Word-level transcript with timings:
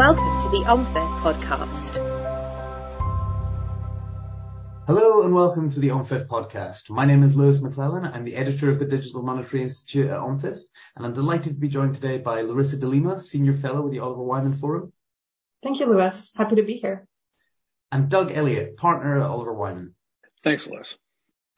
Welcome 0.00 0.40
to 0.40 0.48
the 0.48 0.64
OMFIF 0.64 1.20
podcast. 1.20 1.96
Hello 4.86 5.24
and 5.24 5.34
welcome 5.34 5.70
to 5.70 5.78
the 5.78 5.88
OMFIF 5.88 6.26
podcast. 6.26 6.88
My 6.88 7.04
name 7.04 7.22
is 7.22 7.36
Lewis 7.36 7.60
McLellan. 7.60 8.10
I'm 8.10 8.24
the 8.24 8.34
editor 8.34 8.70
of 8.70 8.78
the 8.78 8.86
Digital 8.86 9.22
Monetary 9.22 9.62
Institute 9.62 10.08
at 10.08 10.16
OMFIF, 10.16 10.58
and 10.96 11.04
I'm 11.04 11.12
delighted 11.12 11.52
to 11.52 11.60
be 11.60 11.68
joined 11.68 11.96
today 11.96 12.16
by 12.16 12.40
Larissa 12.40 12.78
de 12.78 12.86
Lima, 12.86 13.20
Senior 13.20 13.52
Fellow 13.52 13.82
with 13.82 13.92
the 13.92 13.98
Oliver 13.98 14.22
Wyman 14.22 14.56
Forum. 14.56 14.90
Thank 15.62 15.80
you, 15.80 15.86
Lewis. 15.86 16.32
Happy 16.34 16.56
to 16.56 16.62
be 16.62 16.78
here. 16.78 17.06
And 17.92 18.08
Doug 18.08 18.32
Elliott, 18.32 18.78
partner 18.78 19.18
at 19.18 19.26
Oliver 19.26 19.52
Wyman. 19.52 19.94
Thanks, 20.42 20.66
Lewis. 20.66 20.96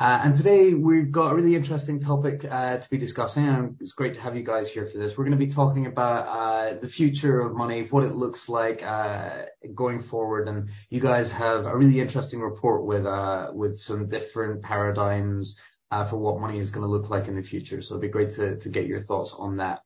Uh, 0.03 0.21
and 0.25 0.37
today 0.37 0.75
we've 0.75 1.12
got 1.12 1.30
a 1.30 1.34
really 1.37 1.55
interesting 1.55 2.00
topic 2.00 2.45
uh, 2.51 2.77
to 2.77 2.91
be 2.91 2.98
discussing, 2.98 3.46
and 3.46 3.77
it's 3.80 3.93
great 3.93 4.14
to 4.14 4.21
have 4.21 4.34
you 4.34 4.43
guys 4.43 4.69
here 4.69 4.84
for 4.84 4.98
this. 4.98 5.16
We're 5.16 5.23
going 5.23 5.39
to 5.39 5.46
be 5.46 5.46
talking 5.46 5.87
about 5.87 6.27
uh, 6.27 6.77
the 6.80 6.89
future 6.89 7.39
of 7.39 7.55
money, 7.55 7.87
what 7.89 8.02
it 8.02 8.12
looks 8.12 8.48
like 8.48 8.83
uh, 8.83 9.45
going 9.77 10.02
forward, 10.02 10.48
and 10.48 10.70
you 10.91 10.98
guys 10.98 11.30
have 11.30 11.66
a 11.66 11.77
really 11.77 12.01
interesting 12.01 12.41
report 12.41 12.84
with 12.84 13.07
uh, 13.07 13.52
with 13.55 13.77
some 13.77 14.09
different 14.09 14.65
paradigms 14.65 15.57
uh, 15.93 16.05
for 16.05 16.16
what 16.16 16.41
money 16.41 16.59
is 16.59 16.73
going 16.73 16.82
to 16.84 16.91
look 16.91 17.09
like 17.09 17.29
in 17.29 17.37
the 17.37 17.43
future. 17.45 17.80
So 17.80 17.95
it'd 17.95 18.02
be 18.02 18.09
great 18.09 18.32
to 18.32 18.57
to 18.59 18.69
get 18.71 18.88
your 18.88 19.02
thoughts 19.02 19.32
on 19.32 19.59
that. 19.59 19.82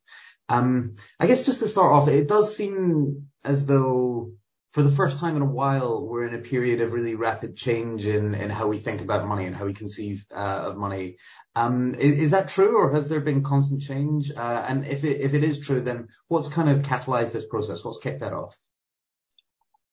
Um, 0.48 0.94
I 1.20 1.26
guess 1.26 1.44
just 1.44 1.60
to 1.60 1.68
start 1.68 1.92
off, 1.92 2.08
it 2.08 2.26
does 2.26 2.56
seem 2.56 3.28
as 3.44 3.66
though 3.66 4.32
for 4.76 4.82
the 4.82 4.90
first 4.90 5.20
time 5.20 5.36
in 5.36 5.42
a 5.42 5.46
while, 5.46 6.06
we're 6.06 6.26
in 6.26 6.34
a 6.34 6.38
period 6.38 6.82
of 6.82 6.92
really 6.92 7.14
rapid 7.14 7.56
change 7.56 8.04
in 8.04 8.34
how 8.50 8.66
we 8.66 8.78
think 8.78 9.00
about 9.00 9.26
money 9.26 9.46
and 9.46 9.56
how 9.56 9.64
we 9.64 9.72
conceive 9.72 10.26
uh, 10.30 10.64
of 10.66 10.76
money. 10.76 11.16
Um, 11.54 11.94
is 11.94 12.32
that 12.32 12.50
true, 12.50 12.76
or 12.76 12.92
has 12.92 13.08
there 13.08 13.22
been 13.22 13.42
constant 13.42 13.80
change? 13.80 14.30
Uh, 14.30 14.66
and 14.68 14.86
if 14.86 15.02
it 15.02 15.42
is 15.42 15.60
true, 15.60 15.80
then 15.80 16.08
what's 16.28 16.48
kind 16.48 16.68
of 16.68 16.80
catalyzed 16.80 17.32
this 17.32 17.46
process? 17.46 17.82
What's 17.82 17.96
kicked 17.96 18.20
that 18.20 18.34
off? 18.34 18.54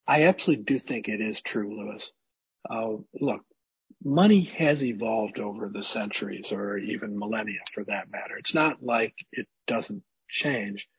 I 0.06 0.24
absolutely 0.24 0.66
do 0.66 0.80
think 0.80 1.08
it 1.08 1.22
is 1.22 1.40
true, 1.40 1.80
Lewis. 1.80 2.12
Uh, 2.70 2.98
look, 3.22 3.40
money 4.04 4.42
has 4.58 4.84
evolved 4.84 5.40
over 5.40 5.70
the 5.70 5.86
centuries 5.86 6.52
or 6.52 6.78
even 6.78 7.18
millennia 7.18 7.62
for 7.74 7.86
that 7.86 8.12
matter. 8.12 8.36
It's 8.38 8.54
not 8.54 8.84
like 8.84 9.14
it 9.32 9.48
doesn't 9.66 10.04
change, 10.28 10.90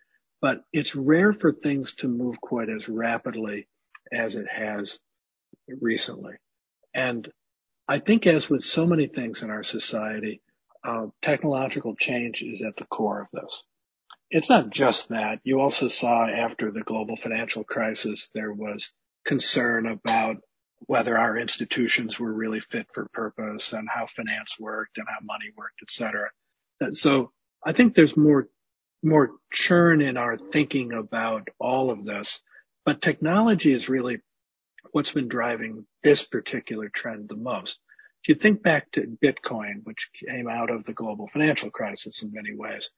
but 0.41 0.65
it's 0.73 0.97
rare 0.97 1.35
for 1.35 1.53
things 1.53 1.97
to 1.97 2.09
move 2.09 2.41
quite 2.41 2.71
as 2.71 2.89
rapidly 2.89 3.69
as 4.13 4.35
it 4.35 4.47
has 4.51 4.99
recently. 5.81 6.35
And 6.95 7.29
I 7.89 7.99
think 7.99 8.27
as 8.27 8.49
with 8.49 8.63
so 8.63 8.87
many 8.87 9.07
things 9.07 9.43
in 9.43 9.51
our 9.51 9.63
society, 9.63 10.41
uh, 10.83 11.07
technological 11.23 11.95
change 11.97 12.43
is 12.43 12.63
at 12.63 12.77
the 12.77 12.87
core 12.87 13.23
of 13.23 13.29
this. 13.33 13.65
It's 14.31 14.49
not 14.49 14.71
just 14.71 15.11
that. 15.11 15.41
You 15.45 15.61
also 15.61 15.89
saw 15.89 16.27
after 16.27 16.71
the 16.71 16.83
global 16.83 17.17
financial 17.17 17.65
crisis, 17.65 18.31
there 18.35 18.53
was 18.53 18.93
concern 19.25 19.87
about 19.87 20.37
whether 20.87 21.17
our 21.17 21.37
institutions 21.37 22.19
were 22.19 22.33
really 22.33 22.61
fit 22.61 22.87
for 22.93 23.09
purpose 23.13 23.73
and 23.73 23.89
how 23.89 24.07
finance 24.15 24.57
worked 24.59 24.99
and 24.99 25.07
how 25.09 25.19
money 25.23 25.51
worked, 25.57 25.81
et 25.83 25.91
cetera. 25.91 26.31
And 26.81 26.97
so 26.97 27.33
I 27.65 27.73
think 27.73 27.95
there's 27.95 28.17
more, 28.17 28.49
more 29.03 29.31
churn 29.53 30.03
in 30.03 30.17
our 30.17 30.37
thinking 30.37 30.93
about 30.93 31.49
all 31.59 31.91
of 31.91 32.05
this 32.05 32.43
but 32.85 33.03
technology 33.03 33.73
is 33.73 33.89
really 33.89 34.21
what's 34.93 35.13
been 35.13 35.29
driving 35.29 35.87
this 36.03 36.23
particular 36.23 36.89
trend 36.89 37.29
the 37.29 37.37
most. 37.37 37.79
If 38.23 38.29
you 38.29 38.35
think 38.37 38.63
back 38.63 38.91
to 38.93 39.19
Bitcoin, 39.23 39.85
which 39.85 40.11
came 40.15 40.49
out 40.49 40.71
of 40.71 40.85
the 40.85 40.93
global 40.93 41.27
financial 41.27 41.71
crisis 41.71 42.23
in 42.23 42.33
many 42.33 42.55
ways, 42.55 42.91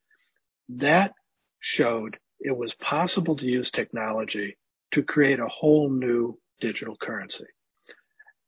that 0.69 1.15
showed 1.61 2.19
it 2.39 2.57
was 2.57 2.75
possible 2.75 3.37
to 3.37 3.47
use 3.47 3.71
technology 3.71 4.57
to 4.93 5.03
create 5.03 5.41
a 5.41 5.49
whole 5.49 5.91
new 5.91 6.39
digital 6.61 6.97
currency. 6.97 7.47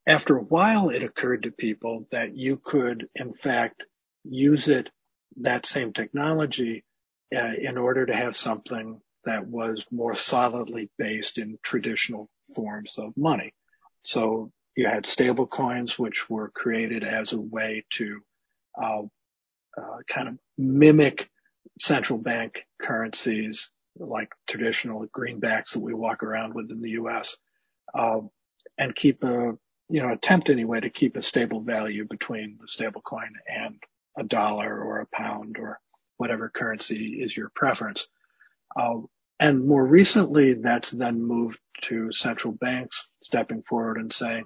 After 0.07 0.37
a 0.37 0.43
while, 0.43 0.89
it 0.89 1.03
occurred 1.03 1.43
to 1.43 1.51
people 1.51 2.07
that 2.11 2.35
you 2.35 2.57
could, 2.57 3.07
in 3.15 3.33
fact, 3.33 3.83
use 4.23 4.67
it, 4.67 4.89
that 5.37 5.65
same 5.65 5.93
technology, 5.93 6.83
uh, 7.35 7.51
in 7.59 7.77
order 7.77 8.05
to 8.05 8.15
have 8.15 8.35
something 8.35 9.01
that 9.29 9.47
was 9.47 9.85
more 9.91 10.15
solidly 10.15 10.89
based 10.97 11.37
in 11.37 11.59
traditional 11.61 12.29
forms 12.55 12.97
of 12.97 13.15
money. 13.15 13.53
So 14.01 14.51
you 14.75 14.87
had 14.87 15.05
stable 15.05 15.45
coins, 15.45 15.99
which 15.99 16.29
were 16.29 16.49
created 16.49 17.03
as 17.03 17.31
a 17.31 17.39
way 17.39 17.85
to 17.91 18.21
uh, 18.81 19.01
uh, 19.77 19.97
kind 20.07 20.29
of 20.29 20.39
mimic 20.57 21.29
central 21.79 22.17
bank 22.17 22.65
currencies 22.81 23.69
like 23.97 24.33
traditional 24.47 25.05
greenbacks 25.07 25.71
that 25.71 25.79
we 25.79 25.93
walk 25.93 26.23
around 26.23 26.53
with 26.53 26.71
in 26.71 26.81
the 26.81 26.91
U.S. 26.91 27.37
Uh, 27.93 28.21
and 28.77 28.95
keep 28.95 29.23
a 29.23 29.57
you 29.89 30.01
know 30.01 30.11
attempt 30.11 30.49
anyway 30.49 30.79
to 30.79 30.89
keep 30.89 31.17
a 31.17 31.21
stable 31.21 31.61
value 31.61 32.05
between 32.07 32.57
the 32.59 32.67
stable 32.67 33.01
coin 33.01 33.33
and 33.47 33.75
a 34.17 34.23
dollar 34.23 34.81
or 34.81 35.01
a 35.01 35.07
pound 35.07 35.57
or 35.59 35.79
whatever 36.17 36.49
currency 36.49 37.21
is 37.21 37.35
your 37.35 37.49
preference. 37.49 38.07
Uh, 38.75 38.99
and 39.39 39.65
more 39.65 39.85
recently, 39.85 40.53
that's 40.53 40.91
then 40.91 41.23
moved 41.23 41.59
to 41.83 42.11
central 42.11 42.53
banks 42.53 43.07
stepping 43.23 43.63
forward 43.63 43.97
and 43.97 44.11
saying, 44.11 44.45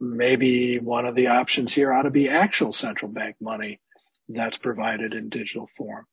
maybe 0.00 0.78
one 0.78 1.06
of 1.06 1.14
the 1.14 1.28
options 1.28 1.72
here 1.72 1.92
ought 1.92 2.02
to 2.02 2.10
be 2.10 2.28
actual 2.28 2.72
central 2.72 3.10
bank 3.10 3.36
money 3.40 3.80
that's 4.28 4.58
provided 4.58 5.14
in 5.14 5.28
digital 5.28 5.68
form. 5.76 6.06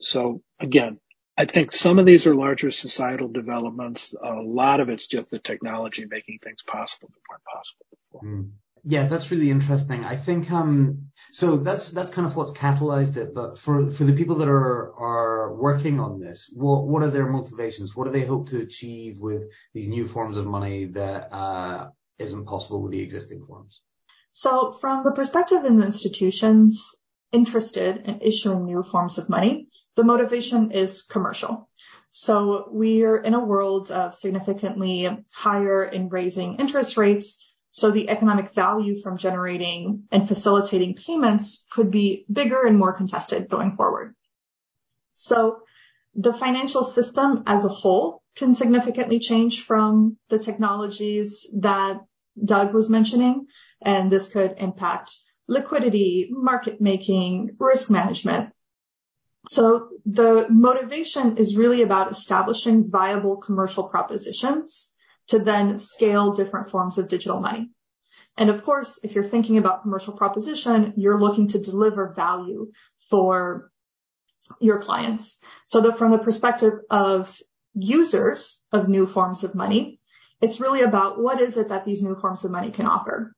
So 0.00 0.42
again, 0.60 0.98
I 1.36 1.44
think 1.44 1.70
some 1.72 1.98
of 1.98 2.06
these 2.06 2.26
are 2.26 2.34
larger 2.34 2.70
societal 2.70 3.28
developments. 3.28 4.14
A 4.20 4.34
lot 4.34 4.80
of 4.80 4.88
it's 4.88 5.06
just 5.06 5.30
the 5.30 5.38
technology 5.38 6.04
making 6.04 6.40
things 6.42 6.62
possible 6.62 7.10
that 7.12 7.20
weren't 7.30 7.44
possible 7.44 7.86
before. 7.90 8.22
Mm. 8.22 8.50
Yeah, 8.84 9.06
that's 9.06 9.30
really 9.30 9.50
interesting. 9.50 10.04
I 10.04 10.16
think 10.16 10.50
um, 10.50 11.10
so. 11.32 11.56
That's 11.56 11.90
that's 11.90 12.10
kind 12.10 12.26
of 12.26 12.36
what's 12.36 12.52
catalyzed 12.52 13.16
it. 13.16 13.34
But 13.34 13.58
for 13.58 13.90
for 13.90 14.04
the 14.04 14.12
people 14.12 14.36
that 14.36 14.48
are 14.48 14.94
are 14.94 15.54
working 15.54 16.00
on 16.00 16.20
this, 16.20 16.50
what 16.52 16.86
what 16.86 17.02
are 17.02 17.10
their 17.10 17.28
motivations? 17.28 17.94
What 17.94 18.04
do 18.04 18.12
they 18.12 18.26
hope 18.26 18.48
to 18.48 18.60
achieve 18.60 19.18
with 19.18 19.44
these 19.74 19.88
new 19.88 20.06
forms 20.06 20.38
of 20.38 20.46
money 20.46 20.86
that 20.86 21.32
uh, 21.32 21.88
isn't 22.18 22.46
possible 22.46 22.82
with 22.82 22.92
the 22.92 23.00
existing 23.00 23.44
forms? 23.46 23.80
So, 24.32 24.72
from 24.72 25.04
the 25.04 25.12
perspective 25.12 25.64
of 25.64 25.76
the 25.76 25.84
institutions 25.84 26.94
interested 27.32 28.02
in 28.04 28.20
issuing 28.22 28.64
new 28.64 28.82
forms 28.82 29.18
of 29.18 29.28
money, 29.28 29.68
the 29.96 30.04
motivation 30.04 30.72
is 30.72 31.02
commercial. 31.02 31.68
So 32.12 32.68
we're 32.70 33.16
in 33.16 33.34
a 33.34 33.44
world 33.44 33.90
of 33.90 34.14
significantly 34.14 35.08
higher 35.34 35.84
in 35.84 36.08
raising 36.08 36.56
interest 36.56 36.96
rates 36.96 37.44
so 37.70 37.90
the 37.90 38.08
economic 38.08 38.54
value 38.54 39.00
from 39.00 39.18
generating 39.18 40.04
and 40.10 40.26
facilitating 40.26 40.94
payments 40.94 41.66
could 41.70 41.90
be 41.90 42.24
bigger 42.30 42.66
and 42.66 42.78
more 42.78 42.92
contested 42.92 43.48
going 43.48 43.72
forward. 43.76 44.14
So 45.14 45.60
the 46.14 46.32
financial 46.32 46.82
system 46.82 47.44
as 47.46 47.64
a 47.64 47.68
whole 47.68 48.22
can 48.36 48.54
significantly 48.54 49.18
change 49.18 49.62
from 49.62 50.16
the 50.28 50.38
technologies 50.38 51.48
that 51.60 52.00
Doug 52.42 52.72
was 52.72 52.88
mentioning, 52.88 53.46
and 53.82 54.10
this 54.10 54.28
could 54.28 54.54
impact 54.58 55.16
liquidity, 55.48 56.28
market 56.30 56.80
making, 56.80 57.56
risk 57.58 57.90
management. 57.90 58.50
So 59.48 59.88
the 60.06 60.46
motivation 60.48 61.38
is 61.38 61.56
really 61.56 61.82
about 61.82 62.12
establishing 62.12 62.90
viable 62.90 63.36
commercial 63.36 63.84
propositions 63.84 64.94
to 65.28 65.38
then 65.38 65.78
scale 65.78 66.32
different 66.32 66.70
forms 66.70 66.98
of 66.98 67.08
digital 67.08 67.40
money. 67.40 67.70
And 68.36 68.50
of 68.50 68.62
course, 68.62 69.00
if 69.02 69.14
you're 69.14 69.24
thinking 69.24 69.58
about 69.58 69.82
commercial 69.82 70.12
proposition, 70.12 70.94
you're 70.96 71.20
looking 71.20 71.48
to 71.48 71.58
deliver 71.58 72.14
value 72.14 72.70
for 73.10 73.70
your 74.60 74.80
clients. 74.80 75.42
So 75.66 75.80
that 75.82 75.98
from 75.98 76.12
the 76.12 76.18
perspective 76.18 76.74
of 76.88 77.36
users 77.74 78.62
of 78.72 78.88
new 78.88 79.06
forms 79.06 79.44
of 79.44 79.54
money, 79.54 80.00
it's 80.40 80.60
really 80.60 80.82
about 80.82 81.20
what 81.20 81.40
is 81.40 81.56
it 81.56 81.68
that 81.68 81.84
these 81.84 82.02
new 82.02 82.14
forms 82.14 82.44
of 82.44 82.50
money 82.50 82.70
can 82.70 82.86
offer. 82.86 83.34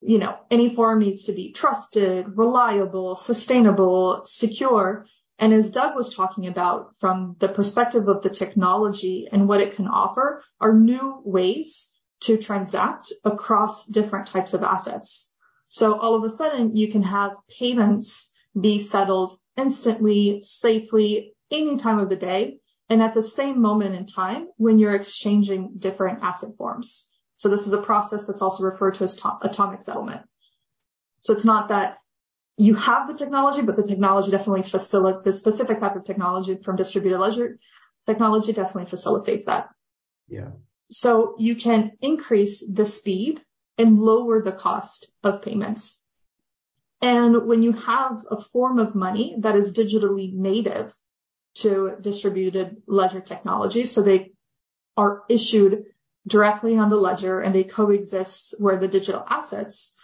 You 0.00 0.18
know, 0.18 0.38
any 0.50 0.72
form 0.72 1.00
needs 1.00 1.24
to 1.24 1.32
be 1.32 1.52
trusted, 1.52 2.26
reliable, 2.36 3.16
sustainable, 3.16 4.22
secure, 4.26 5.06
and 5.38 5.52
as 5.52 5.70
Doug 5.70 5.94
was 5.94 6.14
talking 6.14 6.46
about 6.46 6.96
from 6.98 7.36
the 7.38 7.48
perspective 7.48 8.08
of 8.08 8.22
the 8.22 8.30
technology 8.30 9.28
and 9.30 9.48
what 9.48 9.60
it 9.60 9.76
can 9.76 9.88
offer 9.88 10.42
are 10.60 10.72
new 10.72 11.20
ways 11.24 11.92
to 12.20 12.38
transact 12.38 13.12
across 13.24 13.84
different 13.84 14.28
types 14.28 14.54
of 14.54 14.62
assets. 14.62 15.30
So 15.68 15.98
all 15.98 16.14
of 16.14 16.24
a 16.24 16.28
sudden 16.28 16.76
you 16.76 16.90
can 16.90 17.02
have 17.02 17.32
payments 17.58 18.32
be 18.58 18.78
settled 18.78 19.34
instantly, 19.56 20.40
safely, 20.42 21.34
any 21.50 21.76
time 21.76 21.98
of 21.98 22.08
the 22.08 22.16
day, 22.16 22.58
and 22.88 23.02
at 23.02 23.14
the 23.14 23.22
same 23.22 23.60
moment 23.60 23.94
in 23.94 24.06
time 24.06 24.48
when 24.56 24.78
you're 24.78 24.94
exchanging 24.94 25.74
different 25.78 26.22
asset 26.22 26.50
forms. 26.56 27.08
So 27.36 27.50
this 27.50 27.66
is 27.66 27.72
a 27.72 27.82
process 27.82 28.26
that's 28.26 28.40
also 28.40 28.64
referred 28.64 28.94
to 28.94 29.04
as 29.04 29.20
atomic 29.42 29.82
settlement. 29.82 30.22
So 31.20 31.34
it's 31.34 31.44
not 31.44 31.68
that 31.68 31.98
you 32.56 32.74
have 32.74 33.08
the 33.08 33.14
technology, 33.14 33.62
but 33.62 33.76
the 33.76 33.82
technology 33.82 34.30
definitely 34.30 34.62
facilitates 34.62 35.24
the 35.24 35.32
specific 35.32 35.80
type 35.80 35.96
of 35.96 36.04
technology 36.04 36.56
from 36.56 36.76
distributed 36.76 37.18
ledger 37.18 37.56
technology 38.06 38.52
definitely 38.52 38.88
facilitates 38.88 39.44
that. 39.46 39.68
Yeah. 40.28 40.50
So 40.90 41.34
you 41.38 41.56
can 41.56 41.92
increase 42.00 42.64
the 42.66 42.86
speed 42.86 43.42
and 43.76 44.00
lower 44.00 44.40
the 44.40 44.52
cost 44.52 45.10
of 45.22 45.42
payments. 45.42 46.00
And 47.02 47.46
when 47.46 47.62
you 47.62 47.72
have 47.72 48.24
a 48.30 48.40
form 48.40 48.78
of 48.78 48.94
money 48.94 49.36
that 49.40 49.56
is 49.56 49.76
digitally 49.76 50.32
native 50.32 50.94
to 51.56 51.96
distributed 52.00 52.82
ledger 52.86 53.20
technology, 53.20 53.84
so 53.84 54.02
they 54.02 54.32
are 54.96 55.24
issued 55.28 55.84
directly 56.26 56.78
on 56.78 56.88
the 56.88 56.96
ledger 56.96 57.40
and 57.40 57.54
they 57.54 57.64
coexist 57.64 58.54
where 58.58 58.78
the 58.78 58.88
digital 58.88 59.24
assets 59.28 59.94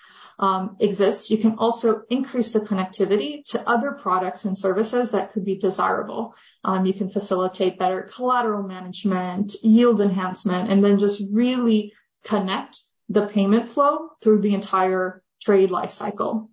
um, 0.42 0.76
exist, 0.80 1.30
you 1.30 1.38
can 1.38 1.54
also 1.58 2.02
increase 2.10 2.50
the 2.50 2.58
connectivity 2.58 3.44
to 3.50 3.66
other 3.66 3.92
products 3.92 4.44
and 4.44 4.58
services 4.58 5.12
that 5.12 5.32
could 5.32 5.44
be 5.44 5.56
desirable. 5.56 6.34
Um, 6.64 6.84
you 6.84 6.92
can 6.92 7.08
facilitate 7.08 7.78
better 7.78 8.02
collateral 8.02 8.64
management, 8.64 9.54
yield 9.62 10.00
enhancement, 10.00 10.68
and 10.68 10.82
then 10.82 10.98
just 10.98 11.22
really 11.30 11.92
connect 12.24 12.80
the 13.08 13.24
payment 13.24 13.68
flow 13.68 14.10
through 14.20 14.40
the 14.40 14.54
entire 14.54 15.22
trade 15.40 15.70
lifecycle. 15.70 16.48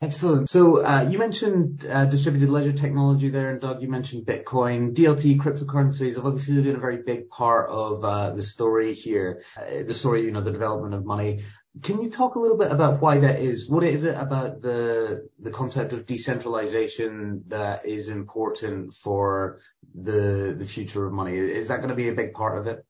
Excellent. 0.00 0.48
So 0.48 0.84
uh, 0.84 1.08
you 1.10 1.18
mentioned 1.18 1.86
uh, 1.90 2.04
distributed 2.06 2.48
ledger 2.48 2.72
technology 2.72 3.28
there, 3.28 3.50
and 3.50 3.60
Doug, 3.60 3.82
you 3.82 3.88
mentioned 3.88 4.26
Bitcoin. 4.26 4.94
DLT 4.94 5.38
cryptocurrencies 5.38 6.16
have 6.16 6.26
obviously 6.26 6.62
been 6.62 6.76
a 6.76 6.78
very 6.78 7.02
big 7.02 7.28
part 7.28 7.70
of 7.70 8.04
uh, 8.04 8.30
the 8.30 8.42
story 8.42 8.92
here, 8.92 9.42
the 9.56 9.94
story, 9.94 10.24
you 10.24 10.32
know, 10.32 10.42
the 10.42 10.52
development 10.52 10.94
of 10.94 11.04
money. 11.04 11.44
Can 11.82 12.00
you 12.00 12.10
talk 12.10 12.36
a 12.36 12.38
little 12.38 12.56
bit 12.56 12.72
about 12.72 13.02
why 13.02 13.18
that 13.18 13.40
is? 13.40 13.68
What 13.68 13.84
is 13.84 14.04
it 14.04 14.16
about 14.16 14.62
the 14.62 15.28
the 15.38 15.50
concept 15.50 15.92
of 15.92 16.06
decentralization 16.06 17.44
that 17.48 17.84
is 17.84 18.08
important 18.08 18.94
for 18.94 19.60
the 19.94 20.54
the 20.58 20.66
future 20.66 21.06
of 21.06 21.12
money? 21.12 21.36
Is 21.36 21.68
that 21.68 21.78
going 21.78 21.90
to 21.90 21.94
be 21.94 22.08
a 22.08 22.14
big 22.14 22.32
part 22.32 22.58
of 22.58 22.66
it? 22.66 22.84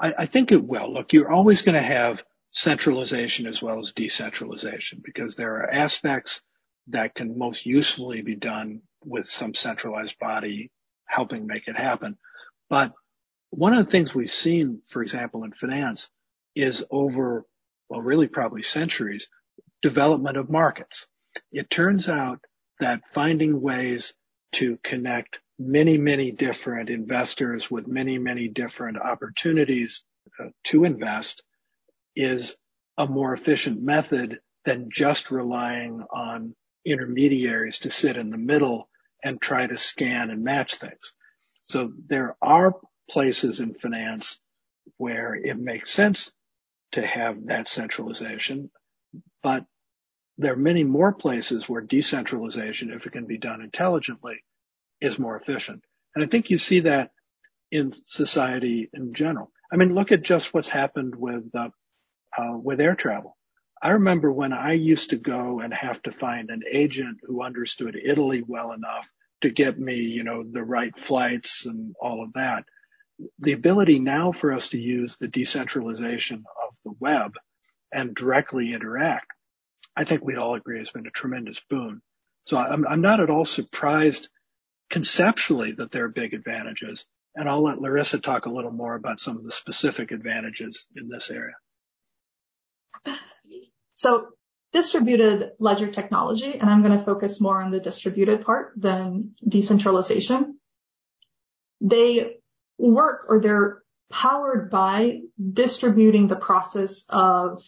I, 0.00 0.14
I 0.18 0.26
think 0.26 0.50
it 0.50 0.64
will. 0.64 0.92
Look, 0.92 1.12
you're 1.12 1.30
always 1.30 1.62
going 1.62 1.74
to 1.74 1.82
have 1.82 2.22
centralization 2.52 3.46
as 3.46 3.62
well 3.62 3.78
as 3.78 3.92
decentralization 3.92 5.02
because 5.04 5.34
there 5.34 5.56
are 5.56 5.70
aspects 5.70 6.42
that 6.88 7.14
can 7.14 7.38
most 7.38 7.66
usefully 7.66 8.22
be 8.22 8.34
done 8.34 8.82
with 9.04 9.28
some 9.28 9.54
centralized 9.54 10.18
body 10.18 10.70
helping 11.04 11.46
make 11.46 11.68
it 11.68 11.76
happen. 11.76 12.16
But 12.68 12.92
one 13.50 13.72
of 13.72 13.84
the 13.84 13.90
things 13.90 14.14
we've 14.14 14.30
seen, 14.30 14.80
for 14.88 15.02
example, 15.02 15.44
in 15.44 15.52
finance 15.52 16.08
is 16.54 16.84
over, 16.90 17.46
well, 17.88 18.00
really 18.00 18.28
probably 18.28 18.62
centuries, 18.62 19.28
development 19.82 20.36
of 20.36 20.50
markets. 20.50 21.06
It 21.52 21.70
turns 21.70 22.08
out 22.08 22.40
that 22.80 23.06
finding 23.12 23.60
ways 23.60 24.14
to 24.52 24.78
connect 24.78 25.38
many, 25.58 25.98
many 25.98 26.32
different 26.32 26.90
investors 26.90 27.70
with 27.70 27.86
many, 27.86 28.18
many 28.18 28.48
different 28.48 28.98
opportunities 28.98 30.02
uh, 30.38 30.48
to 30.64 30.84
invest 30.84 31.42
is 32.16 32.56
a 32.96 33.06
more 33.06 33.32
efficient 33.32 33.80
method 33.82 34.40
than 34.64 34.88
just 34.90 35.30
relying 35.30 36.02
on 36.12 36.54
intermediaries 36.84 37.80
to 37.80 37.90
sit 37.90 38.16
in 38.16 38.30
the 38.30 38.38
middle 38.38 38.88
and 39.22 39.40
try 39.40 39.66
to 39.66 39.76
scan 39.76 40.30
and 40.30 40.42
match 40.42 40.76
things. 40.76 41.12
So 41.62 41.92
there 42.08 42.36
are 42.42 42.74
places 43.10 43.60
in 43.60 43.74
finance 43.74 44.40
where 44.96 45.34
it 45.34 45.58
makes 45.58 45.90
sense 45.90 46.32
to 46.92 47.06
have 47.06 47.46
that 47.46 47.68
centralization, 47.68 48.70
but 49.42 49.64
there 50.38 50.54
are 50.54 50.56
many 50.56 50.84
more 50.84 51.12
places 51.12 51.68
where 51.68 51.82
decentralization, 51.82 52.92
if 52.92 53.06
it 53.06 53.12
can 53.12 53.26
be 53.26 53.38
done 53.38 53.60
intelligently, 53.60 54.42
is 55.00 55.18
more 55.18 55.36
efficient. 55.36 55.82
And 56.14 56.24
I 56.24 56.26
think 56.26 56.50
you 56.50 56.58
see 56.58 56.80
that 56.80 57.10
in 57.70 57.92
society 58.06 58.88
in 58.92 59.14
general. 59.14 59.52
I 59.72 59.76
mean, 59.76 59.94
look 59.94 60.12
at 60.12 60.22
just 60.22 60.52
what's 60.52 60.68
happened 60.68 61.14
with 61.14 61.44
uh, 61.54 61.68
uh, 62.36 62.56
with 62.56 62.80
air 62.80 62.94
travel. 62.94 63.36
I 63.82 63.90
remember 63.90 64.30
when 64.30 64.52
I 64.52 64.72
used 64.72 65.10
to 65.10 65.16
go 65.16 65.60
and 65.60 65.72
have 65.72 66.02
to 66.02 66.12
find 66.12 66.50
an 66.50 66.62
agent 66.70 67.18
who 67.22 67.42
understood 67.42 67.96
Italy 68.02 68.42
well 68.46 68.72
enough 68.72 69.08
to 69.42 69.50
get 69.50 69.78
me, 69.78 69.96
you 69.96 70.22
know, 70.22 70.42
the 70.42 70.62
right 70.62 70.98
flights 70.98 71.64
and 71.64 71.94
all 72.00 72.22
of 72.22 72.34
that. 72.34 72.64
The 73.38 73.52
ability 73.52 73.98
now 73.98 74.32
for 74.32 74.52
us 74.52 74.68
to 74.70 74.78
use 74.78 75.16
the 75.16 75.28
decentralization 75.28 76.44
of 76.66 76.74
the 76.84 76.92
web 76.98 77.34
and 77.92 78.14
directly 78.14 78.72
interact, 78.72 79.30
I 79.96 80.04
think 80.04 80.24
we'd 80.24 80.38
all 80.38 80.54
agree 80.54 80.78
has 80.78 80.90
been 80.90 81.06
a 81.06 81.10
tremendous 81.10 81.60
boon. 81.68 82.02
So 82.46 82.56
I'm, 82.56 82.86
I'm 82.86 83.00
not 83.00 83.20
at 83.20 83.30
all 83.30 83.44
surprised 83.44 84.28
conceptually 84.88 85.72
that 85.72 85.92
there 85.92 86.04
are 86.04 86.08
big 86.08 86.34
advantages. 86.34 87.06
And 87.34 87.48
I'll 87.48 87.62
let 87.62 87.80
Larissa 87.80 88.18
talk 88.18 88.46
a 88.46 88.50
little 88.50 88.72
more 88.72 88.94
about 88.94 89.20
some 89.20 89.36
of 89.36 89.44
the 89.44 89.52
specific 89.52 90.10
advantages 90.10 90.86
in 90.96 91.08
this 91.08 91.30
area. 91.30 91.54
So 93.94 94.28
distributed 94.72 95.52
ledger 95.58 95.88
technology, 95.88 96.58
and 96.58 96.68
I'm 96.68 96.82
going 96.82 96.98
to 96.98 97.04
focus 97.04 97.40
more 97.40 97.60
on 97.60 97.70
the 97.70 97.80
distributed 97.80 98.44
part 98.44 98.72
than 98.76 99.34
decentralization. 99.46 100.58
They 101.80 102.39
work 102.80 103.26
or 103.28 103.40
they're 103.40 103.82
powered 104.10 104.70
by 104.70 105.20
distributing 105.52 106.28
the 106.28 106.36
process 106.36 107.04
of 107.08 107.62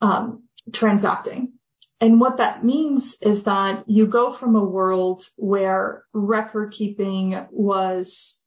um, 0.00 0.44
transacting. 0.72 1.52
And 2.00 2.20
what 2.20 2.38
that 2.38 2.64
means 2.64 3.16
is 3.22 3.44
that 3.44 3.84
you 3.88 4.06
go 4.06 4.30
from 4.30 4.54
a 4.54 4.64
world 4.64 5.24
where 5.36 6.04
record 6.12 6.72
keeping 6.72 7.46
was 7.50 8.40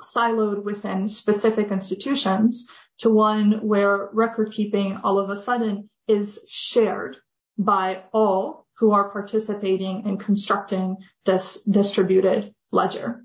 siloed 0.00 0.64
within 0.64 1.08
specific 1.08 1.70
institutions 1.70 2.68
to 2.98 3.10
one 3.10 3.66
where 3.66 4.08
record 4.12 4.52
keeping 4.52 4.96
all 4.96 5.18
of 5.18 5.30
a 5.30 5.36
sudden 5.36 5.90
is 6.08 6.40
shared 6.48 7.16
by 7.58 8.02
all 8.12 8.66
who 8.78 8.92
are 8.92 9.10
participating 9.10 10.06
in 10.06 10.18
constructing 10.18 10.96
this 11.24 11.62
distributed 11.62 12.54
ledger. 12.72 13.22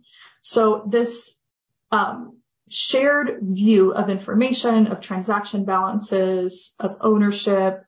So 0.50 0.82
this 0.88 1.40
um, 1.92 2.40
shared 2.70 3.38
view 3.44 3.94
of 3.94 4.10
information, 4.10 4.88
of 4.88 5.00
transaction 5.00 5.64
balances, 5.64 6.74
of 6.80 6.98
ownership 7.02 7.84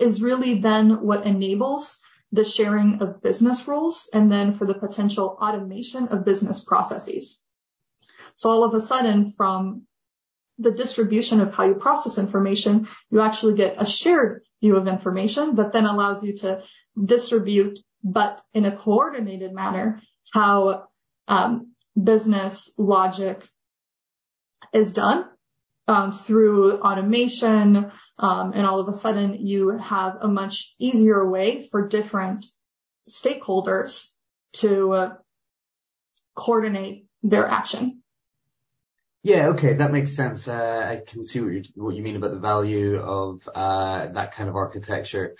is 0.00 0.20
really 0.20 0.54
then 0.54 1.02
what 1.02 1.24
enables 1.24 2.00
the 2.32 2.44
sharing 2.44 3.00
of 3.00 3.22
business 3.22 3.68
rules 3.68 4.10
and 4.12 4.32
then 4.32 4.54
for 4.54 4.66
the 4.66 4.74
potential 4.74 5.38
automation 5.40 6.08
of 6.08 6.24
business 6.24 6.64
processes. 6.64 7.40
So 8.34 8.50
all 8.50 8.64
of 8.64 8.74
a 8.74 8.80
sudden 8.80 9.30
from 9.30 9.82
the 10.58 10.72
distribution 10.72 11.40
of 11.40 11.54
how 11.54 11.66
you 11.66 11.74
process 11.74 12.18
information, 12.18 12.88
you 13.08 13.20
actually 13.20 13.54
get 13.54 13.76
a 13.78 13.86
shared 13.86 14.42
view 14.60 14.74
of 14.74 14.88
information 14.88 15.54
that 15.54 15.72
then 15.72 15.86
allows 15.86 16.24
you 16.24 16.32
to 16.38 16.64
distribute, 17.00 17.78
but 18.02 18.42
in 18.52 18.64
a 18.64 18.76
coordinated 18.76 19.52
manner, 19.52 20.02
how 20.32 20.88
business 22.02 22.72
logic 22.78 23.46
is 24.72 24.92
done 24.92 25.26
um, 25.88 26.12
through 26.12 26.80
automation, 26.80 27.90
um, 28.18 28.52
and 28.54 28.66
all 28.66 28.80
of 28.80 28.88
a 28.88 28.94
sudden 28.94 29.36
you 29.40 29.70
have 29.70 30.18
a 30.20 30.28
much 30.28 30.74
easier 30.78 31.28
way 31.28 31.66
for 31.70 31.88
different 31.88 32.46
stakeholders 33.08 34.08
to 34.52 34.92
uh, 34.92 35.14
coordinate 36.34 37.06
their 37.22 37.46
action. 37.46 38.02
Yeah, 39.24 39.48
okay, 39.48 39.74
that 39.74 39.92
makes 39.92 40.16
sense. 40.16 40.48
Uh, 40.48 40.86
I 40.88 41.08
can 41.08 41.24
see 41.24 41.40
what 41.76 41.94
you 41.94 42.02
mean 42.02 42.16
about 42.16 42.32
the 42.32 42.40
value 42.40 42.96
of 42.96 43.48
uh, 43.54 44.08
that 44.08 44.32
kind 44.34 44.48
of 44.48 44.56
architecture. 44.56 45.36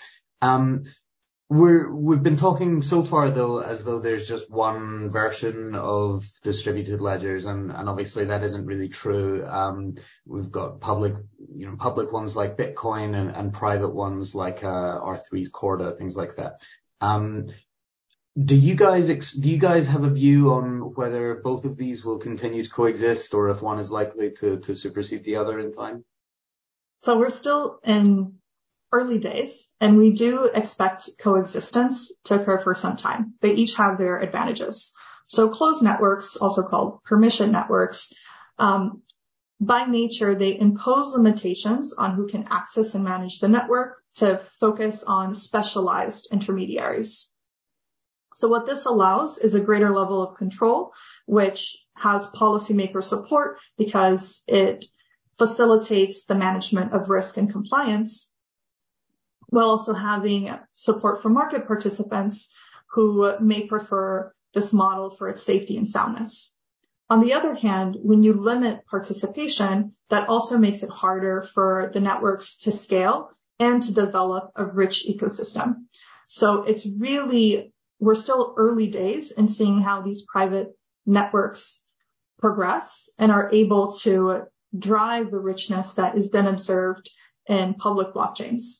We've 1.49 2.23
been 2.23 2.37
talking 2.37 2.81
so 2.81 3.03
far 3.03 3.29
though 3.29 3.59
as 3.59 3.83
though 3.83 3.99
there's 3.99 4.27
just 4.27 4.49
one 4.49 5.11
version 5.11 5.75
of 5.75 6.25
distributed 6.41 6.99
ledgers, 6.99 7.45
and 7.45 7.71
obviously 7.71 8.25
that 8.25 8.43
isn't 8.43 8.65
really 8.65 8.89
true. 8.89 9.45
Um, 9.45 9.95
we've 10.25 10.51
got 10.51 10.79
public 10.81 11.13
you 11.55 11.67
know 11.67 11.75
public 11.75 12.11
ones 12.11 12.35
like 12.35 12.57
Bitcoin 12.57 13.13
and, 13.37 13.53
private 13.53 13.93
ones 13.93 14.33
like 14.33 14.63
uh, 14.63 14.99
R3's 14.99 15.49
Corda, 15.49 15.95
things 15.95 16.15
like 16.15 16.37
that. 16.37 16.65
Um, 17.01 17.49
do 18.41 18.55
you 18.55 18.75
guys 18.75 19.31
do 19.33 19.49
you 19.49 19.57
guys 19.57 19.87
have 19.87 20.05
a 20.05 20.09
view 20.09 20.53
on 20.53 20.95
whether 20.95 21.35
both 21.35 21.65
of 21.65 21.77
these 21.77 22.03
will 22.03 22.17
continue 22.17 22.63
to 22.63 22.69
coexist 22.69 23.33
or 23.33 23.49
if 23.49 23.61
one 23.61 23.79
is 23.79 23.91
likely 23.91 24.31
to 24.31 24.75
supersede 24.75 25.23
the 25.23 25.35
other 25.35 25.59
in 25.59 25.71
time? 25.71 26.03
So 27.03 27.19
we're 27.19 27.29
still 27.29 27.79
in 27.83 28.39
early 28.93 29.17
days, 29.17 29.69
and 29.81 29.97
we 29.97 30.11
do 30.11 30.45
expect 30.45 31.09
coexistence 31.19 32.13
to 32.25 32.39
occur 32.39 32.59
for 32.59 32.75
some 32.75 32.95
time. 32.95 33.33
They 33.41 33.53
each 33.53 33.75
have 33.75 33.97
their 33.97 34.19
advantages. 34.19 34.93
So 35.27 35.49
closed 35.49 35.83
networks, 35.83 36.35
also 36.35 36.63
called 36.63 37.03
permission 37.03 37.51
networks, 37.51 38.13
um, 38.57 39.01
by 39.59 39.85
nature, 39.85 40.35
they 40.35 40.59
impose 40.59 41.13
limitations 41.13 41.93
on 41.93 42.15
who 42.15 42.27
can 42.27 42.47
access 42.49 42.95
and 42.95 43.03
manage 43.03 43.39
the 43.39 43.47
network 43.47 44.03
to 44.15 44.41
focus 44.59 45.03
on 45.03 45.35
specialized 45.35 46.27
intermediaries. 46.31 47.31
So 48.33 48.47
what 48.47 48.65
this 48.65 48.85
allows 48.85 49.37
is 49.37 49.55
a 49.55 49.61
greater 49.61 49.93
level 49.93 50.21
of 50.21 50.37
control, 50.37 50.91
which 51.25 51.85
has 51.95 52.27
policymaker 52.27 53.03
support 53.03 53.59
because 53.77 54.43
it 54.47 54.85
facilitates 55.37 56.25
the 56.25 56.35
management 56.35 56.93
of 56.93 57.09
risk 57.09 57.37
and 57.37 57.51
compliance 57.51 58.32
while 59.53 59.69
also 59.69 59.93
having 59.93 60.49
support 60.73 61.21
from 61.21 61.35
market 61.35 61.67
participants 61.67 62.51
who 62.87 63.37
may 63.39 63.67
prefer 63.67 64.33
this 64.55 64.73
model 64.73 65.11
for 65.11 65.29
its 65.29 65.43
safety 65.43 65.77
and 65.77 65.87
soundness. 65.87 66.55
On 67.07 67.19
the 67.21 67.33
other 67.33 67.53
hand, 67.53 67.95
when 68.01 68.23
you 68.23 68.33
limit 68.33 68.87
participation, 68.87 69.93
that 70.09 70.27
also 70.27 70.57
makes 70.57 70.81
it 70.81 70.89
harder 70.89 71.43
for 71.43 71.91
the 71.93 71.99
networks 71.99 72.57
to 72.61 72.71
scale 72.71 73.29
and 73.59 73.83
to 73.83 73.93
develop 73.93 74.49
a 74.55 74.65
rich 74.65 75.05
ecosystem. 75.07 75.83
So 76.29 76.63
it's 76.63 76.87
really, 76.87 77.71
we're 77.99 78.15
still 78.15 78.55
early 78.57 78.87
days 78.87 79.29
in 79.29 79.47
seeing 79.47 79.81
how 79.81 80.01
these 80.01 80.23
private 80.23 80.75
networks 81.05 81.79
progress 82.39 83.07
and 83.19 83.31
are 83.31 83.51
able 83.53 83.91
to 84.01 84.45
drive 84.75 85.29
the 85.29 85.37
richness 85.37 85.93
that 85.93 86.17
is 86.17 86.31
then 86.31 86.47
observed 86.47 87.11
in 87.47 87.75
public 87.75 88.15
blockchains. 88.15 88.79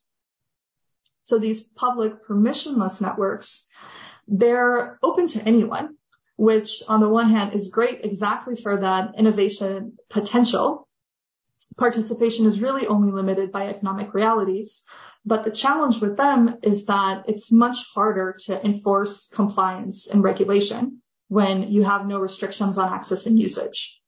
So 1.24 1.40
these 1.40 1.62
public 1.62 2.26
permissionless 2.28 3.02
networks, 3.02 3.66
they're 4.28 5.00
open 5.02 5.28
to 5.30 5.42
anyone, 5.42 5.96
which 6.36 6.84
on 6.88 7.00
the 7.00 7.10
one 7.10 7.30
hand 7.30 7.54
is 7.54 7.70
great 7.70 8.02
exactly 8.04 8.56
for 8.56 8.82
that 8.82 9.16
innovation 9.18 9.98
potential. 10.10 10.88
Participation 11.78 12.46
is 12.46 12.60
really 12.60 12.88
only 12.88 13.12
limited 13.12 13.52
by 13.52 13.68
economic 13.68 14.14
realities. 14.14 14.84
But 15.26 15.46
the 15.46 15.52
challenge 15.52 16.02
with 16.02 16.18
them 16.18 16.58
is 16.62 16.86
that 16.86 17.24
it's 17.30 17.52
much 17.52 17.86
harder 17.94 18.36
to 18.46 18.66
enforce 18.66 19.28
compliance 19.28 20.08
and 20.08 20.22
regulation 20.22 21.02
when 21.30 21.72
you 21.72 21.84
have 21.84 22.06
no 22.06 22.20
restrictions 22.20 22.78
on 22.78 22.92
access 22.92 23.26
and 23.26 23.40
usage. 23.40 24.02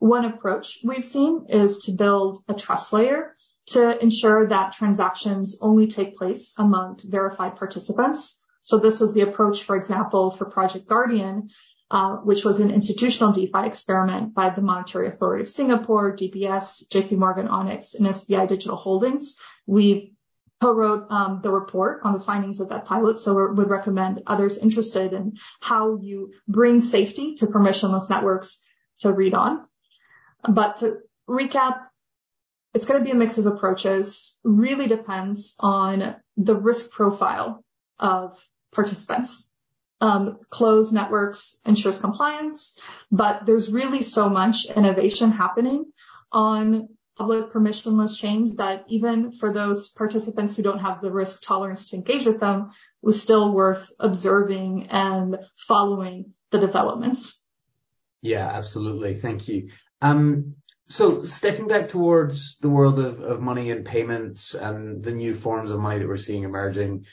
One 0.00 0.24
approach 0.24 0.78
we've 0.82 1.04
seen 1.04 1.46
is 1.48 1.84
to 1.84 1.92
build 1.92 2.42
a 2.48 2.54
trust 2.54 2.92
layer 2.92 3.36
to 3.70 4.02
ensure 4.02 4.48
that 4.48 4.72
transactions 4.72 5.58
only 5.60 5.86
take 5.86 6.16
place 6.16 6.54
among 6.58 7.00
verified 7.04 7.56
participants. 7.56 8.40
So 8.62 8.78
this 8.78 9.00
was 9.00 9.14
the 9.14 9.22
approach, 9.22 9.62
for 9.62 9.76
example, 9.76 10.30
for 10.30 10.44
Project 10.44 10.86
Guardian, 10.86 11.50
uh, 11.90 12.16
which 12.16 12.44
was 12.44 12.60
an 12.60 12.70
institutional 12.70 13.32
DeFi 13.32 13.66
experiment 13.66 14.34
by 14.34 14.50
the 14.50 14.60
Monetary 14.60 15.08
Authority 15.08 15.42
of 15.42 15.48
Singapore, 15.48 16.14
DBS, 16.14 16.86
JP 16.88 17.12
Morgan 17.12 17.48
Onyx, 17.48 17.94
and 17.94 18.06
SBI 18.06 18.48
Digital 18.48 18.76
Holdings. 18.76 19.36
We 19.66 20.14
co-wrote 20.60 21.06
um, 21.10 21.40
the 21.42 21.50
report 21.50 22.02
on 22.04 22.12
the 22.12 22.20
findings 22.20 22.60
of 22.60 22.68
that 22.68 22.84
pilot, 22.84 23.18
so 23.18 23.34
we 23.34 23.54
would 23.54 23.70
recommend 23.70 24.22
others 24.26 24.58
interested 24.58 25.12
in 25.12 25.38
how 25.60 25.98
you 26.00 26.32
bring 26.46 26.80
safety 26.80 27.34
to 27.36 27.46
permissionless 27.46 28.10
networks 28.10 28.62
to 29.00 29.12
read 29.12 29.34
on. 29.34 29.64
But 30.48 30.78
to 30.78 30.98
recap, 31.28 31.78
it's 32.74 32.86
going 32.86 33.00
to 33.00 33.04
be 33.04 33.10
a 33.10 33.16
mix 33.16 33.38
of 33.38 33.46
approaches. 33.46 34.38
Really 34.44 34.86
depends 34.86 35.54
on 35.58 36.16
the 36.36 36.54
risk 36.54 36.90
profile 36.90 37.64
of 37.98 38.36
participants. 38.72 39.46
Um, 40.00 40.38
closed 40.48 40.94
networks 40.94 41.58
ensures 41.66 41.98
compliance, 41.98 42.78
but 43.12 43.44
there's 43.44 43.70
really 43.70 44.00
so 44.00 44.30
much 44.30 44.66
innovation 44.74 45.30
happening 45.30 45.92
on 46.32 46.88
public 47.18 47.52
permissionless 47.52 48.18
chains 48.18 48.56
that 48.56 48.84
even 48.88 49.32
for 49.32 49.52
those 49.52 49.90
participants 49.90 50.56
who 50.56 50.62
don't 50.62 50.78
have 50.78 51.02
the 51.02 51.12
risk 51.12 51.42
tolerance 51.42 51.90
to 51.90 51.96
engage 51.96 52.24
with 52.24 52.40
them 52.40 52.70
was 53.02 53.20
still 53.20 53.52
worth 53.52 53.92
observing 54.00 54.86
and 54.86 55.36
following 55.54 56.32
the 56.50 56.58
developments. 56.58 57.42
Yeah, 58.22 58.46
absolutely. 58.46 59.16
Thank 59.16 59.48
you. 59.48 59.68
Um, 60.00 60.54
so 60.90 61.22
stepping 61.22 61.68
back 61.68 61.88
towards 61.88 62.56
the 62.58 62.68
world 62.68 62.98
of, 62.98 63.20
of 63.20 63.40
money 63.40 63.70
and 63.70 63.86
payments 63.86 64.54
and 64.54 65.02
the 65.04 65.12
new 65.12 65.34
forms 65.34 65.70
of 65.70 65.78
money 65.78 66.00
that 66.00 66.08
we're 66.08 66.16
seeing 66.16 66.42
emerging, 66.42 67.06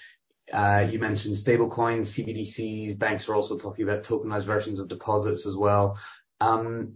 uh, 0.51 0.88
you 0.89 0.98
mentioned 0.98 1.36
stablecoins, 1.36 2.07
CBDCs. 2.07 2.98
Banks 2.98 3.29
are 3.29 3.36
also 3.36 3.57
talking 3.57 3.88
about 3.88 4.03
tokenized 4.03 4.46
versions 4.46 4.79
of 4.79 4.88
deposits 4.88 5.46
as 5.46 5.55
well. 5.55 6.00
Um, 6.41 6.96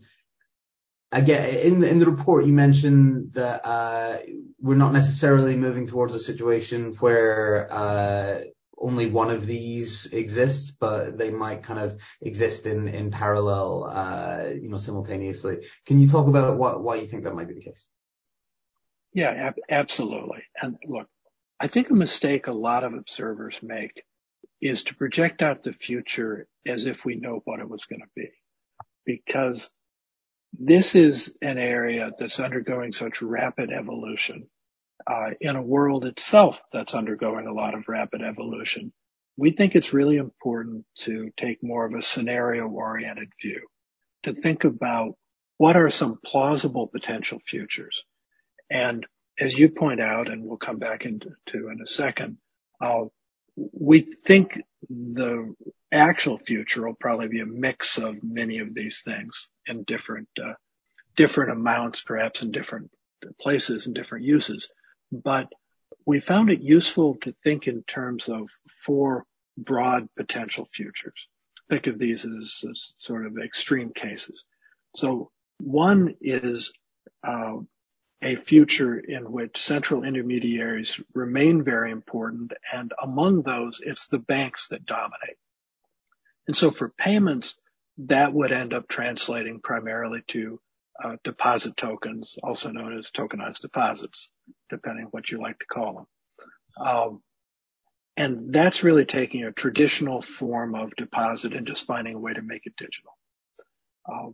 again, 1.11 1.83
in 1.83 1.99
the 1.99 2.09
report, 2.09 2.45
you 2.45 2.53
mentioned 2.53 3.33
that 3.33 3.63
uh, 3.63 4.17
we're 4.59 4.75
not 4.75 4.93
necessarily 4.93 5.55
moving 5.55 5.85
towards 5.85 6.15
a 6.15 6.19
situation 6.19 6.95
where 6.99 7.67
uh, 7.71 8.41
only 8.81 9.09
one 9.09 9.29
of 9.29 9.45
these 9.45 10.07
exists, 10.07 10.71
but 10.71 11.17
they 11.17 11.29
might 11.29 11.63
kind 11.63 11.79
of 11.79 11.99
exist 12.19 12.65
in 12.65 13.11
parallel, 13.11 14.51
you 14.61 14.69
know, 14.69 14.77
simultaneously. 14.77 15.65
Can 15.85 15.99
you 15.99 16.09
talk 16.09 16.27
about 16.27 16.57
why 16.57 16.95
you 16.95 17.07
think 17.07 17.23
that 17.23 17.35
might 17.35 17.47
be 17.47 17.53
the 17.53 17.61
case? 17.61 17.85
Yeah, 19.13 19.51
absolutely. 19.69 20.43
And 20.61 20.77
look, 20.87 21.07
I 21.59 21.67
think 21.67 21.89
a 21.89 21.93
mistake 21.93 22.47
a 22.47 22.53
lot 22.53 22.83
of 22.83 22.93
observers 22.93 23.59
make 23.61 24.03
is 24.61 24.85
to 24.85 24.95
project 24.95 25.41
out 25.41 25.63
the 25.63 25.73
future 25.73 26.47
as 26.65 26.85
if 26.85 27.05
we 27.05 27.15
know 27.15 27.41
what 27.45 27.59
it 27.59 27.69
was 27.69 27.85
going 27.85 28.01
to 28.01 28.07
be. 28.15 28.29
Because 29.05 29.69
this 30.53 30.95
is 30.95 31.33
an 31.41 31.57
area 31.57 32.11
that's 32.17 32.39
undergoing 32.39 32.91
such 32.91 33.21
rapid 33.21 33.71
evolution 33.71 34.47
uh, 34.47 34.60
in 35.39 35.55
a 35.55 35.61
world 35.61 36.05
itself 36.05 36.61
that's 36.71 36.93
undergoing 36.93 37.47
a 37.47 37.53
lot 37.53 37.73
of 37.73 37.87
rapid 37.87 38.21
evolution. 38.21 38.93
We 39.37 39.51
think 39.51 39.75
it's 39.75 39.93
really 39.93 40.17
important 40.17 40.85
to 40.99 41.31
take 41.37 41.63
more 41.63 41.85
of 41.85 41.93
a 41.93 42.01
scenario 42.01 42.67
oriented 42.67 43.29
view, 43.41 43.67
to 44.23 44.33
think 44.33 44.63
about 44.63 45.15
what 45.57 45.75
are 45.75 45.89
some 45.89 46.19
plausible 46.23 46.87
potential 46.87 47.39
futures. 47.39 48.03
And 48.69 49.05
as 49.39 49.57
you 49.57 49.69
point 49.69 50.01
out, 50.01 50.29
and 50.29 50.43
we'll 50.43 50.57
come 50.57 50.77
back 50.77 51.05
into 51.05 51.29
in 51.53 51.79
a 51.81 51.87
second, 51.87 52.37
uh, 52.81 53.05
we 53.55 54.01
think 54.01 54.61
the 54.89 55.53
actual 55.91 56.37
future 56.37 56.85
will 56.85 56.95
probably 56.95 57.27
be 57.27 57.41
a 57.41 57.45
mix 57.45 57.97
of 57.97 58.23
many 58.23 58.59
of 58.59 58.73
these 58.73 59.01
things 59.03 59.47
in 59.65 59.83
different 59.83 60.29
uh, 60.41 60.53
different 61.15 61.51
amounts, 61.51 62.01
perhaps 62.01 62.41
in 62.41 62.51
different 62.51 62.89
places 63.39 63.85
and 63.85 63.95
different 63.95 64.25
uses. 64.25 64.69
But 65.11 65.51
we 66.05 66.19
found 66.19 66.49
it 66.49 66.61
useful 66.61 67.15
to 67.21 67.35
think 67.43 67.67
in 67.67 67.83
terms 67.83 68.29
of 68.29 68.49
four 68.69 69.25
broad 69.57 70.07
potential 70.15 70.67
futures. 70.71 71.27
Think 71.69 71.87
of 71.87 71.99
these 71.99 72.25
as, 72.25 72.63
as 72.69 72.93
sort 72.97 73.25
of 73.25 73.37
extreme 73.37 73.91
cases. 73.93 74.45
So 74.95 75.31
one 75.59 76.15
is 76.21 76.73
uh, 77.23 77.57
a 78.21 78.35
future 78.35 78.97
in 78.97 79.31
which 79.31 79.57
central 79.57 80.03
intermediaries 80.03 80.99
remain 81.13 81.63
very 81.63 81.91
important. 81.91 82.53
And 82.71 82.91
among 83.01 83.41
those, 83.43 83.79
it's 83.83 84.07
the 84.07 84.19
banks 84.19 84.67
that 84.69 84.85
dominate. 84.85 85.37
And 86.47 86.55
so 86.55 86.71
for 86.71 86.89
payments, 86.89 87.57
that 87.97 88.33
would 88.33 88.51
end 88.51 88.73
up 88.73 88.87
translating 88.87 89.59
primarily 89.59 90.21
to 90.29 90.59
deposit 91.23 91.77
tokens, 91.77 92.37
also 92.43 92.71
known 92.71 92.97
as 92.97 93.11
tokenized 93.11 93.61
deposits, 93.61 94.29
depending 94.69 95.05
on 95.05 95.11
what 95.11 95.29
you 95.29 95.39
like 95.39 95.59
to 95.59 95.65
call 95.65 95.93
them. 95.93 96.85
Um, 96.85 97.21
and 98.17 98.53
that's 98.53 98.83
really 98.83 99.05
taking 99.05 99.43
a 99.43 99.51
traditional 99.51 100.21
form 100.21 100.75
of 100.75 100.95
deposit 100.95 101.53
and 101.53 101.65
just 101.65 101.85
finding 101.85 102.15
a 102.15 102.19
way 102.19 102.33
to 102.33 102.41
make 102.41 102.65
it 102.65 102.75
digital. 102.75 103.17
Uh, 104.05 104.29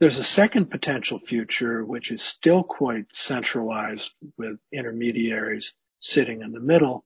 there's 0.00 0.18
a 0.18 0.24
second 0.24 0.70
potential 0.70 1.18
future, 1.18 1.84
which 1.84 2.10
is 2.10 2.22
still 2.22 2.62
quite 2.62 3.06
centralized 3.12 4.12
with 4.38 4.58
intermediaries 4.72 5.74
sitting 6.00 6.40
in 6.40 6.52
the 6.52 6.60
middle, 6.60 7.04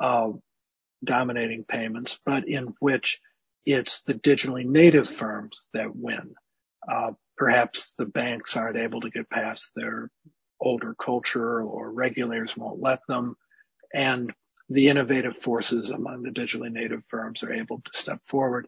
uh, 0.00 0.30
dominating 1.02 1.64
payments, 1.64 2.18
but 2.24 2.46
in 2.46 2.74
which 2.78 3.20
it's 3.64 4.00
the 4.02 4.14
digitally 4.14 4.64
native 4.64 5.08
firms 5.08 5.66
that 5.72 5.94
win. 5.96 6.34
Perhaps 7.36 7.94
the 7.98 8.06
banks 8.06 8.56
aren't 8.56 8.78
able 8.78 9.00
to 9.02 9.10
get 9.10 9.30
past 9.30 9.70
their 9.74 10.10
older 10.60 10.94
culture 10.94 11.60
or 11.62 11.90
regulators 11.90 12.56
won't 12.56 12.80
let 12.80 13.00
them. 13.08 13.36
And 13.92 14.32
the 14.68 14.88
innovative 14.88 15.36
forces 15.38 15.90
among 15.90 16.22
the 16.22 16.30
digitally 16.30 16.72
native 16.72 17.02
firms 17.08 17.42
are 17.42 17.52
able 17.52 17.82
to 17.84 17.98
step 17.98 18.20
forward 18.24 18.66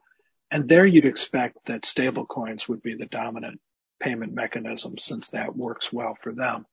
and 0.50 0.68
there 0.68 0.86
you'd 0.86 1.04
expect 1.04 1.66
that 1.66 1.82
stablecoins 1.82 2.68
would 2.68 2.82
be 2.82 2.94
the 2.94 3.06
dominant 3.06 3.60
payment 4.00 4.32
mechanism 4.32 4.96
since 4.96 5.30
that 5.30 5.56
works 5.56 5.92
well 5.92 6.16
for 6.20 6.32
them. 6.32 6.66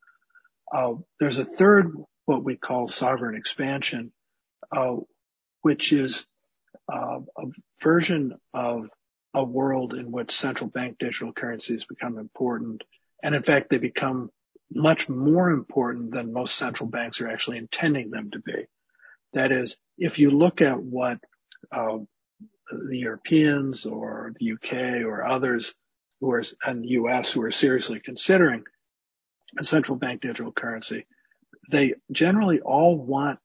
Uh, 0.71 0.93
there's 1.19 1.37
a 1.37 1.45
third, 1.45 1.93
what 2.25 2.43
we 2.43 2.55
call 2.55 2.87
sovereign 2.87 3.35
expansion, 3.35 4.11
uh, 4.75 4.95
which 5.61 5.91
is 5.91 6.25
uh, 6.91 7.19
a 7.37 7.43
version 7.81 8.35
of 8.53 8.89
a 9.35 9.43
world 9.43 9.93
in 9.93 10.11
which 10.11 10.31
central 10.31 10.69
bank 10.69 10.97
digital 10.97 11.33
currencies 11.33 11.85
become 11.85 12.17
important. 12.17 12.83
And 13.21 13.35
in 13.35 13.43
fact, 13.43 13.69
they 13.69 13.77
become 13.77 14.31
much 14.71 15.09
more 15.09 15.51
important 15.51 16.11
than 16.11 16.33
most 16.33 16.55
central 16.55 16.89
banks 16.89 17.21
are 17.21 17.27
actually 17.27 17.57
intending 17.57 18.09
them 18.09 18.31
to 18.31 18.39
be. 18.39 18.65
That 19.33 19.51
is, 19.51 19.75
if 19.97 20.19
you 20.19 20.31
look 20.31 20.61
at 20.61 20.81
what 20.81 21.19
uh, 21.71 21.97
the 22.71 22.97
Europeans 22.97 23.85
or 23.85 24.33
the 24.39 24.53
UK 24.53 25.05
or 25.05 25.25
others 25.25 25.75
who 26.21 26.31
are 26.31 26.43
in 26.67 26.81
the 26.81 26.89
U.S. 26.89 27.31
who 27.31 27.43
are 27.43 27.51
seriously 27.51 27.99
considering 27.99 28.63
a 29.59 29.63
central 29.63 29.97
bank 29.97 30.21
digital 30.21 30.51
currency, 30.51 31.05
they 31.69 31.95
generally 32.11 32.61
all 32.61 32.97
want 32.97 33.39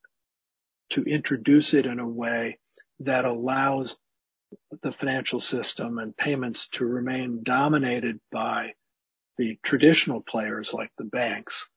to 0.90 1.02
introduce 1.02 1.74
it 1.74 1.86
in 1.86 1.98
a 1.98 2.08
way 2.08 2.58
that 3.00 3.24
allows 3.24 3.96
the 4.82 4.92
financial 4.92 5.40
system 5.40 5.98
and 5.98 6.16
payments 6.16 6.68
to 6.68 6.84
remain 6.84 7.42
dominated 7.42 8.20
by 8.32 8.72
the 9.38 9.58
traditional 9.62 10.20
players 10.20 10.74
like 10.74 10.90
the 10.98 11.04
banks, 11.04 11.70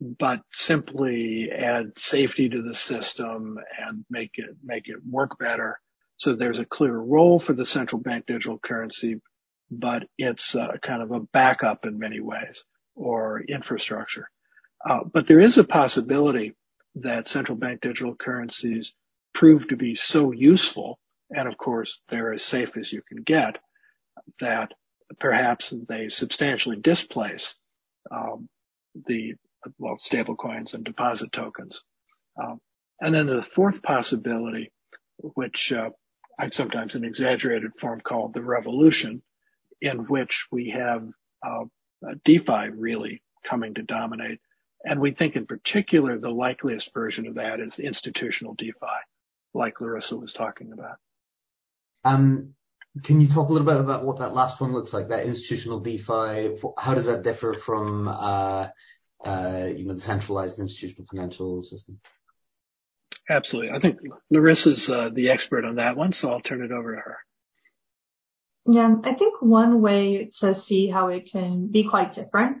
but 0.00 0.40
simply 0.52 1.50
add 1.50 1.98
safety 1.98 2.48
to 2.48 2.62
the 2.62 2.74
system 2.74 3.58
and 3.80 4.04
make 4.10 4.32
it 4.34 4.50
make 4.62 4.88
it 4.88 4.98
work 5.08 5.38
better. 5.38 5.80
So 6.16 6.34
there's 6.34 6.58
a 6.58 6.64
clear 6.64 6.96
role 6.96 7.38
for 7.38 7.52
the 7.52 7.66
central 7.66 8.00
bank 8.00 8.26
digital 8.26 8.58
currency, 8.58 9.20
but 9.70 10.04
it's 10.16 10.54
uh, 10.54 10.76
kind 10.82 11.02
of 11.02 11.12
a 11.12 11.20
backup 11.20 11.86
in 11.86 11.98
many 11.98 12.20
ways 12.20 12.64
or 12.94 13.40
infrastructure. 13.40 14.28
Uh, 14.88 15.00
but 15.12 15.26
there 15.26 15.40
is 15.40 15.58
a 15.58 15.64
possibility 15.64 16.54
that 16.96 17.28
central 17.28 17.56
bank 17.56 17.80
digital 17.80 18.14
currencies 18.14 18.92
prove 19.32 19.68
to 19.68 19.76
be 19.76 19.94
so 19.94 20.32
useful, 20.32 20.98
and 21.30 21.48
of 21.48 21.56
course 21.56 22.00
they're 22.08 22.32
as 22.32 22.42
safe 22.42 22.76
as 22.76 22.92
you 22.92 23.02
can 23.02 23.22
get, 23.22 23.58
that 24.40 24.72
perhaps 25.18 25.72
they 25.88 26.08
substantially 26.08 26.76
displace 26.76 27.54
um, 28.10 28.48
the 29.06 29.34
well 29.78 29.98
stable 29.98 30.36
coins 30.36 30.74
and 30.74 30.84
deposit 30.84 31.32
tokens. 31.32 31.82
Um, 32.42 32.60
and 33.00 33.14
then 33.14 33.26
the 33.26 33.42
fourth 33.42 33.82
possibility, 33.82 34.72
which 35.18 35.72
uh, 35.72 35.90
I 36.38 36.48
sometimes 36.48 36.94
an 36.94 37.04
exaggerated 37.04 37.72
form 37.78 38.00
called 38.00 38.34
the 38.34 38.42
revolution, 38.42 39.22
in 39.80 39.98
which 40.06 40.46
we 40.50 40.70
have 40.70 41.06
uh, 41.44 41.64
DeFi 42.24 42.70
really 42.72 43.22
coming 43.44 43.74
to 43.74 43.82
dominate. 43.82 44.40
And 44.84 45.00
we 45.00 45.10
think 45.10 45.36
in 45.36 45.46
particular 45.46 46.18
the 46.18 46.30
likeliest 46.30 46.94
version 46.94 47.26
of 47.26 47.34
that 47.34 47.60
is 47.60 47.78
institutional 47.78 48.54
DeFi, 48.54 48.86
like 49.54 49.80
Larissa 49.80 50.16
was 50.16 50.32
talking 50.32 50.72
about. 50.72 50.96
Um, 52.04 52.54
can 53.02 53.20
you 53.20 53.28
talk 53.28 53.48
a 53.48 53.52
little 53.52 53.66
bit 53.66 53.76
about 53.76 54.04
what 54.04 54.18
that 54.18 54.34
last 54.34 54.60
one 54.60 54.72
looks 54.72 54.92
like, 54.92 55.08
that 55.08 55.26
institutional 55.26 55.80
DeFi? 55.80 56.56
How 56.76 56.94
does 56.94 57.06
that 57.06 57.22
differ 57.22 57.54
from, 57.54 58.08
uh, 58.08 58.68
uh, 59.24 59.68
you 59.74 59.84
know, 59.84 59.94
the 59.94 60.00
centralized 60.00 60.58
institutional 60.58 61.06
financial 61.06 61.62
system? 61.62 62.00
Absolutely. 63.30 63.72
I 63.72 63.78
think 63.78 63.98
Larissa's 64.32 64.88
uh, 64.88 65.10
the 65.10 65.30
expert 65.30 65.64
on 65.64 65.76
that 65.76 65.96
one, 65.96 66.12
so 66.12 66.30
I'll 66.30 66.40
turn 66.40 66.62
it 66.62 66.72
over 66.72 66.94
to 66.94 67.00
her. 67.00 67.18
Yeah, 68.70 68.96
I 69.04 69.12
think 69.12 69.40
one 69.40 69.80
way 69.80 70.30
to 70.40 70.54
see 70.54 70.88
how 70.88 71.08
it 71.08 71.30
can 71.30 71.68
be 71.68 71.84
quite 71.84 72.14
different 72.14 72.58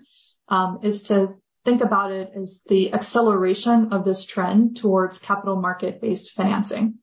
um, 0.48 0.80
is 0.82 1.04
to 1.04 1.34
think 1.64 1.82
about 1.82 2.12
it 2.12 2.30
as 2.34 2.62
the 2.66 2.94
acceleration 2.94 3.92
of 3.92 4.04
this 4.04 4.24
trend 4.24 4.78
towards 4.78 5.18
capital 5.18 5.56
market 5.56 6.00
based 6.00 6.32
financing 6.32 6.94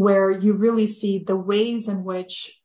where 0.00 0.30
you 0.30 0.54
really 0.54 0.86
see 0.86 1.24
the 1.26 1.36
ways 1.36 1.88
in 1.88 2.04
which 2.04 2.58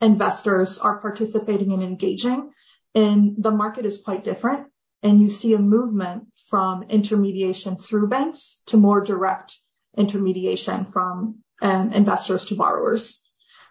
investors 0.00 0.78
are 0.78 0.98
participating 0.98 1.72
and 1.72 1.82
engaging 1.82 2.50
and 2.92 3.36
the 3.38 3.52
market 3.52 3.86
is 3.86 4.00
quite 4.00 4.24
different. 4.24 4.66
And 5.02 5.20
you 5.20 5.28
see 5.28 5.54
a 5.54 5.58
movement 5.58 6.26
from 6.48 6.84
intermediation 6.84 7.76
through 7.76 8.08
banks 8.08 8.60
to 8.66 8.76
more 8.76 9.00
direct 9.00 9.56
intermediation 9.96 10.86
from 10.86 11.40
um, 11.62 11.92
investors 11.92 12.46
to 12.46 12.56
borrowers. 12.56 13.22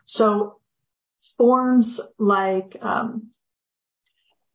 So 0.05 0.59
forms 1.37 1.99
like 2.17 2.77
um, 2.81 3.31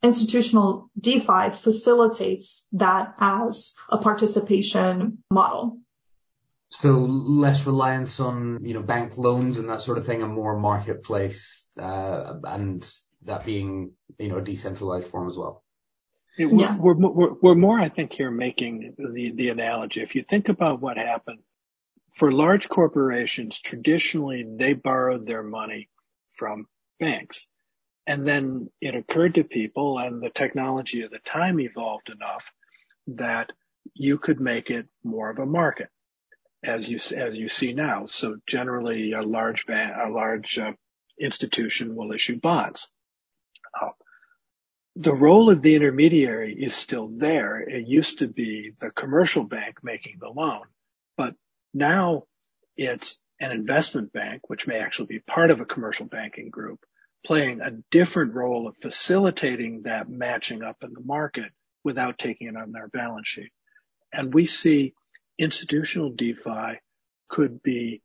institutional 0.03 0.91
DeFi 0.99 1.51
facilitates 1.53 2.67
that 2.73 3.15
as 3.19 3.75
a 3.91 3.99
participation 3.99 5.19
model. 5.31 5.79
So 6.71 6.99
less 6.99 7.67
reliance 7.67 8.21
on, 8.21 8.65
you 8.65 8.75
know, 8.75 8.83
bank 8.83 9.17
loans 9.17 9.59
and 9.59 9.71
that 9.71 9.81
sort 9.81 9.99
of 9.99 10.05
thing, 10.05 10.23
and 10.23 10.33
more 10.33 10.59
marketplace, 10.59 11.67
uh, 11.81 12.35
and 12.45 12.87
that 13.25 13.47
being, 13.47 13.93
you 14.19 14.29
know, 14.29 14.37
a 14.37 14.43
decentralized 14.43 15.11
form 15.11 15.29
as 15.29 15.37
well. 15.37 15.65
Yeah. 16.37 16.77
We're, 16.77 16.95
we're, 16.95 17.33
we're 17.41 17.55
more, 17.55 17.81
I 17.81 17.89
think, 17.89 18.13
here 18.13 18.31
making 18.31 18.95
the, 18.99 19.33
the 19.33 19.49
analogy. 19.49 20.03
If 20.03 20.15
you 20.15 20.23
think 20.23 20.49
about 20.49 20.81
what 20.81 20.99
happened 20.99 21.41
for 22.15 22.31
large 22.31 22.69
corporations, 22.69 23.59
traditionally 23.59 24.47
they 24.47 24.75
borrowed 24.75 25.27
their 25.27 25.43
money 25.43 25.89
from 26.33 26.67
banks. 27.01 27.47
And 28.07 28.27
then 28.27 28.71
it 28.81 28.95
occurred 28.95 29.35
to 29.35 29.45
people 29.45 29.99
and 29.99 30.23
the 30.23 30.31
technology 30.31 31.03
of 31.03 31.11
the 31.11 31.19
time 31.19 31.61
evolved 31.61 32.09
enough 32.09 32.51
that 33.09 33.51
you 33.95 34.19
could 34.19 34.41
make 34.41 34.71
it 34.71 34.87
more 35.03 35.31
of 35.31 35.39
a 35.39 35.47
market 35.47 35.89
as 36.65 36.89
you 36.89 36.99
as 37.17 37.39
you 37.39 37.49
see 37.49 37.73
now. 37.73 38.07
So 38.07 38.37
generally, 38.47 39.13
a 39.13 39.23
large 39.23 39.67
bank, 39.67 39.95
a 39.97 40.11
large 40.11 40.59
uh, 40.59 40.73
institution 41.21 41.95
will 41.95 42.13
issue 42.13 42.39
bonds. 42.39 42.89
Uh, 43.81 43.91
the 44.97 45.15
role 45.15 45.51
of 45.51 45.63
the 45.63 45.77
intermediary 45.77 46.55
is 46.55 46.75
still 46.75 47.09
there. 47.09 47.61
It 47.61 47.87
used 47.87 48.19
to 48.19 48.27
be 48.27 48.73
the 48.81 48.91
commercial 48.91 49.45
bank 49.45 49.79
making 49.83 50.17
the 50.21 50.29
loan, 50.29 50.63
but 51.17 51.35
now 51.73 52.25
it's 52.77 53.19
an 53.41 53.53
investment 53.53 54.13
bank, 54.13 54.49
which 54.49 54.67
may 54.67 54.81
actually 54.81 55.07
be 55.07 55.21
part 55.21 55.51
of 55.51 55.61
a 55.61 55.65
commercial 55.65 56.07
banking 56.07 56.51
group, 56.51 56.81
playing 57.25 57.61
a 57.61 57.71
different 57.91 58.35
role 58.35 58.67
of 58.67 58.77
facilitating 58.83 59.83
that 59.83 60.09
matching 60.09 60.63
up 60.65 60.79
in 60.83 60.93
the 60.93 61.01
market 61.01 61.53
without 61.85 62.19
taking 62.19 62.49
it 62.49 62.57
on 62.57 62.73
their 62.73 62.89
balance 62.89 63.29
sheet. 63.29 63.53
And 64.13 64.35
we 64.35 64.47
see 64.47 64.95
institutional 65.39 66.11
DeFi 66.11 66.81
could 67.29 67.63
be 67.63 68.03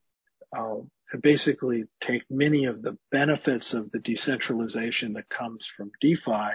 uh, 0.55 0.75
basically 1.21 1.85
take 2.01 2.23
many 2.29 2.65
of 2.65 2.81
the 2.81 2.97
benefits 3.11 3.73
of 3.73 3.91
the 3.91 3.99
decentralization 3.99 5.13
that 5.13 5.29
comes 5.29 5.65
from 5.65 5.91
DeFi 6.01 6.51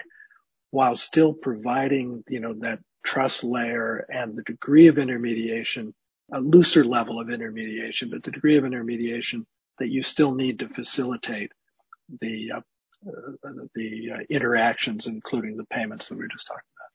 while 0.71 0.97
still 0.97 1.33
providing, 1.33 2.23
you 2.29 2.41
know, 2.41 2.55
that 2.61 2.81
trust 3.05 3.45
layer 3.45 4.07
and 4.13 4.37
the 4.37 4.43
degree 4.43 4.89
of 4.89 4.99
intermediation, 4.99 5.95
a 6.33 6.41
looser 6.41 6.85
level 6.85 7.21
of 7.21 7.31
intermediation, 7.31 8.11
but 8.11 8.23
the 8.23 8.31
degree 8.31 8.59
of 8.59 8.65
intermediation 8.65 9.47
that 9.79 9.89
you 9.89 10.03
still 10.03 10.35
need 10.35 10.59
to 10.59 10.69
facilitate 10.69 11.53
the 12.21 12.53
uh, 12.57 12.61
uh, 13.07 13.51
the 13.75 14.11
uh, 14.13 14.19
interactions, 14.29 15.07
including 15.07 15.57
the 15.57 15.65
payments 15.67 16.09
that 16.09 16.17
we 16.17 16.25
were 16.25 16.29
just 16.29 16.49
talking 16.49 16.61
about. 16.77 16.88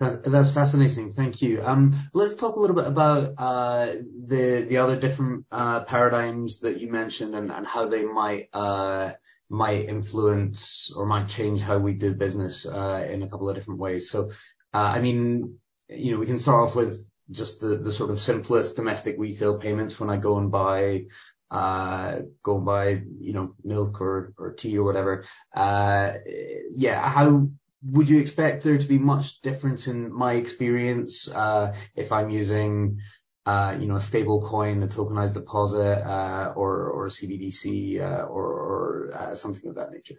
That's 0.00 0.50
fascinating. 0.50 1.12
Thank 1.12 1.42
you. 1.42 1.62
Um, 1.62 1.94
let's 2.12 2.34
talk 2.34 2.56
a 2.56 2.60
little 2.60 2.76
bit 2.76 2.86
about 2.86 3.34
uh, 3.38 3.94
the 4.26 4.78
other 4.78 4.96
different 4.96 5.46
uh, 5.50 5.80
paradigms 5.84 6.60
that 6.60 6.80
you 6.80 6.90
mentioned 6.90 7.34
and 7.34 7.66
how 7.66 7.86
they 7.86 8.04
might 8.04 8.48
uh, 8.52 9.12
might 9.48 9.88
influence 9.88 10.92
or 10.94 11.06
might 11.06 11.28
change 11.28 11.60
how 11.60 11.78
we 11.78 11.94
do 11.94 12.14
business 12.14 12.64
in 12.64 13.22
a 13.22 13.28
couple 13.28 13.48
of 13.48 13.54
different 13.56 13.80
ways. 13.80 14.10
So, 14.10 14.30
I 14.72 15.00
mean, 15.00 15.58
you 15.88 16.12
know, 16.12 16.18
we 16.18 16.26
can 16.26 16.38
start 16.38 16.68
off 16.68 16.76
with 16.76 17.08
just 17.30 17.60
the 17.60 17.92
sort 17.92 18.10
of 18.10 18.20
simplest 18.20 18.76
domestic 18.76 19.16
retail 19.18 19.58
payments 19.58 19.98
when 19.98 20.10
I 20.10 20.16
go 20.16 20.38
and 20.38 20.50
buy 20.50 21.06
go 21.50 22.56
and 22.56 22.66
buy, 22.66 23.02
you 23.20 23.32
know, 23.32 23.54
milk 23.64 24.00
or 24.00 24.54
tea 24.56 24.76
or 24.76 24.84
whatever. 24.84 25.24
Yeah, 25.56 27.08
how 27.08 27.48
would 27.82 28.08
you 28.08 28.20
expect 28.20 28.64
there 28.64 28.78
to 28.78 28.86
be 28.86 28.98
much 28.98 29.40
difference 29.40 29.86
in 29.86 30.12
my 30.12 30.32
experience 30.32 31.28
uh, 31.28 31.74
if 31.94 32.10
I'm 32.10 32.30
using, 32.30 33.00
uh, 33.46 33.76
you 33.78 33.86
know, 33.86 33.96
a 33.96 34.00
stable 34.00 34.42
coin, 34.42 34.82
a 34.82 34.88
tokenized 34.88 35.34
deposit, 35.34 36.04
uh, 36.04 36.52
or 36.56 36.90
or 36.90 37.08
CBDC, 37.08 38.00
or, 38.00 39.34
something 39.34 39.68
of 39.68 39.76
that 39.76 39.92
nature? 39.92 40.16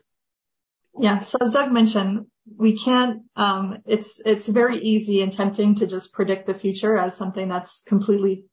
Yeah. 0.98 1.22
So 1.22 1.38
as 1.42 1.54
Doug 1.54 1.72
mentioned, 1.72 2.28
we 2.58 2.78
can't. 2.78 3.24
Um, 3.36 3.80
it's 3.86 4.22
it's 4.26 4.48
very 4.48 4.80
easy 4.80 5.22
and 5.22 5.32
tempting 5.32 5.76
to 5.76 5.88
just 5.88 6.14
predict 6.14 6.48
the 6.48 6.54
future 6.54 6.98
as 6.98 7.16
something 7.16 7.48
that's 7.48 7.84
completely 7.86 8.46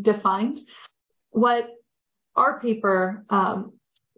defined. 0.00 0.60
What 1.30 1.68
our 2.34 2.60
paper 2.60 3.24
um, 3.28 3.72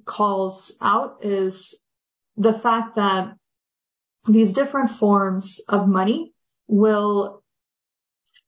calls 0.05 0.75
out 0.81 1.19
is 1.23 1.81
the 2.37 2.55
fact 2.55 2.97
that 2.97 3.38
these 4.27 4.53
different 4.53 4.91
forms 4.91 5.61
of 5.69 5.89
money 5.89 6.33
will 6.67 7.43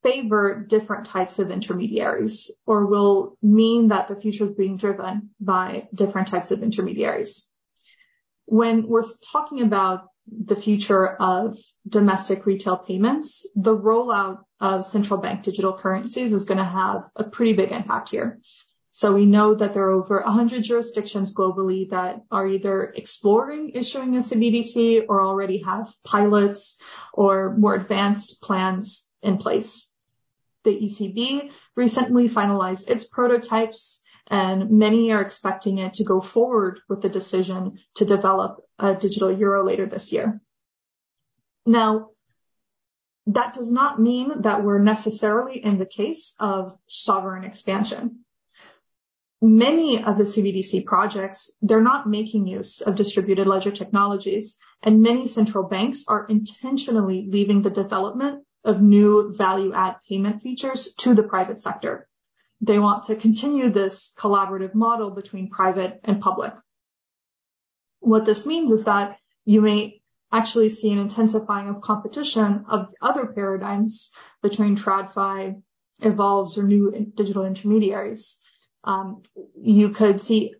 favor 0.03 0.65
different 0.67 1.07
types 1.07 1.39
of 1.39 1.51
intermediaries 1.51 2.51
or 2.67 2.87
will 2.87 3.37
mean 3.43 3.89
that 3.89 4.09
the 4.09 4.17
future 4.17 4.45
is 4.45 4.57
being 4.57 4.77
driven 4.77 5.31
by 5.41 5.89
different 5.95 6.29
types 6.29 6.51
of 6.51 6.63
intermediaries. 6.63 7.47
When 8.47 8.87
we're 8.87 9.05
talking 9.33 9.63
about 9.63 10.07
the 10.27 10.57
future 10.57 11.07
of 11.07 11.59
domestic 11.89 12.47
retail 12.47 12.77
payments, 12.77 13.49
the 13.55 13.77
rollout 13.77 14.41
of 14.61 14.87
central 14.87 15.21
bank 15.21 15.43
digital 15.43 15.77
currencies 15.77 16.33
is 16.33 16.45
going 16.45 16.59
to 16.59 16.65
have 16.65 17.05
a 17.17 17.25
pretty 17.25 17.53
big 17.53 17.73
impact 17.73 18.11
here. 18.11 18.41
So 18.91 19.15
we 19.15 19.25
know 19.25 19.55
that 19.55 19.73
there 19.73 19.85
are 19.85 19.93
over 19.93 20.21
100 20.21 20.65
jurisdictions 20.65 21.33
globally 21.33 21.89
that 21.91 22.23
are 22.31 22.47
either 22.47 22.83
exploring 22.85 23.71
issuing 23.71 24.17
a 24.17 24.19
CBDC 24.19 25.05
or 25.09 25.23
already 25.23 25.63
have 25.63 25.95
pilots 26.05 26.77
or 27.13 27.57
more 27.57 27.77
advanced 27.77 28.43
plans 28.43 29.09
in 29.23 29.39
place. 29.39 29.89
The 30.65 30.77
ECB 30.77 31.53
recently 31.77 32.29
finalized 32.29 32.91
its 32.91 33.05
prototypes 33.05 34.03
and 34.27 34.71
many 34.71 35.13
are 35.13 35.23
expecting 35.23 35.79
it 35.79 35.95
to 35.95 36.05
go 36.05 36.21
forward 36.21 36.81
with 36.89 37.01
the 37.01 37.09
decision 37.09 37.79
to 37.95 38.05
develop 38.05 38.61
a 38.79 38.95
digital 38.95 39.33
euro 39.33 39.65
later 39.65 39.87
this 39.87 40.13
year. 40.13 40.41
Now, 41.65 42.11
that 43.27 43.55
does 43.55 43.71
not 43.71 44.01
mean 44.01 44.43
that 44.43 44.65
we're 44.65 44.79
necessarily 44.79 45.63
in 45.63 45.79
the 45.79 45.87
case 45.87 46.35
of 46.41 46.77
sovereign 46.87 47.45
expansion. 47.45 48.25
Many 49.43 50.05
of 50.05 50.19
the 50.19 50.25
CBDC 50.25 50.85
projects, 50.85 51.51
they're 51.63 51.81
not 51.81 52.07
making 52.07 52.47
use 52.47 52.83
of 52.83 52.95
distributed 52.95 53.47
ledger 53.47 53.71
technologies, 53.71 54.59
and 54.83 55.01
many 55.01 55.27
central 55.27 55.65
banks 55.67 56.05
are 56.09 56.27
intentionally 56.27 57.27
leaving 57.27 57.63
the 57.63 57.71
development 57.71 58.45
of 58.65 58.83
new 58.83 59.33
value 59.35 59.73
add 59.73 59.97
payment 60.07 60.43
features 60.43 60.95
to 60.99 61.15
the 61.15 61.23
private 61.23 61.61
sector. 61.61 62.07
They 62.61 62.79
want 62.79 63.05
to 63.05 63.17
continue 63.17 63.71
this 63.71 64.13
collaborative 64.19 64.75
model 64.75 65.11
between 65.11 65.49
private 65.49 66.01
and 66.05 66.21
public. 66.21 66.53
What 68.01 68.27
this 68.27 68.45
means 68.45 68.71
is 68.71 68.85
that 68.85 69.17
you 69.47 69.63
may 69.63 70.03
actually 70.31 70.69
see 70.69 70.93
an 70.93 70.99
intensifying 70.99 71.69
of 71.69 71.81
competition 71.81 72.67
of 72.69 72.89
other 73.01 73.27
paradigms 73.27 74.11
between 74.43 74.77
TradFi, 74.77 75.63
evolves, 76.03 76.59
or 76.59 76.65
new 76.65 77.11
digital 77.15 77.45
intermediaries. 77.45 78.39
Um, 78.85 79.23
you 79.61 79.91
could 79.91 80.21
see 80.21 80.55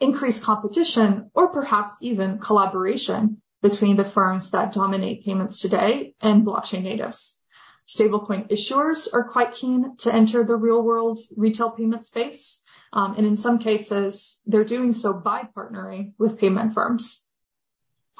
increased 0.00 0.42
competition 0.42 1.30
or 1.34 1.48
perhaps 1.48 1.96
even 2.00 2.38
collaboration 2.38 3.40
between 3.62 3.96
the 3.96 4.04
firms 4.04 4.50
that 4.50 4.72
dominate 4.72 5.24
payments 5.24 5.60
today 5.60 6.14
and 6.20 6.46
blockchain 6.46 6.82
natives. 6.82 7.40
Stablecoin 7.86 8.48
issuers 8.50 9.12
are 9.12 9.28
quite 9.28 9.52
keen 9.52 9.96
to 9.98 10.12
enter 10.12 10.44
the 10.44 10.56
real 10.56 10.82
world 10.82 11.20
retail 11.36 11.70
payment 11.70 12.04
space. 12.04 12.60
Um, 12.92 13.14
and 13.16 13.26
in 13.26 13.36
some 13.36 13.58
cases, 13.58 14.40
they're 14.46 14.64
doing 14.64 14.92
so 14.92 15.12
by 15.12 15.42
partnering 15.56 16.12
with 16.18 16.38
payment 16.38 16.74
firms. 16.74 17.22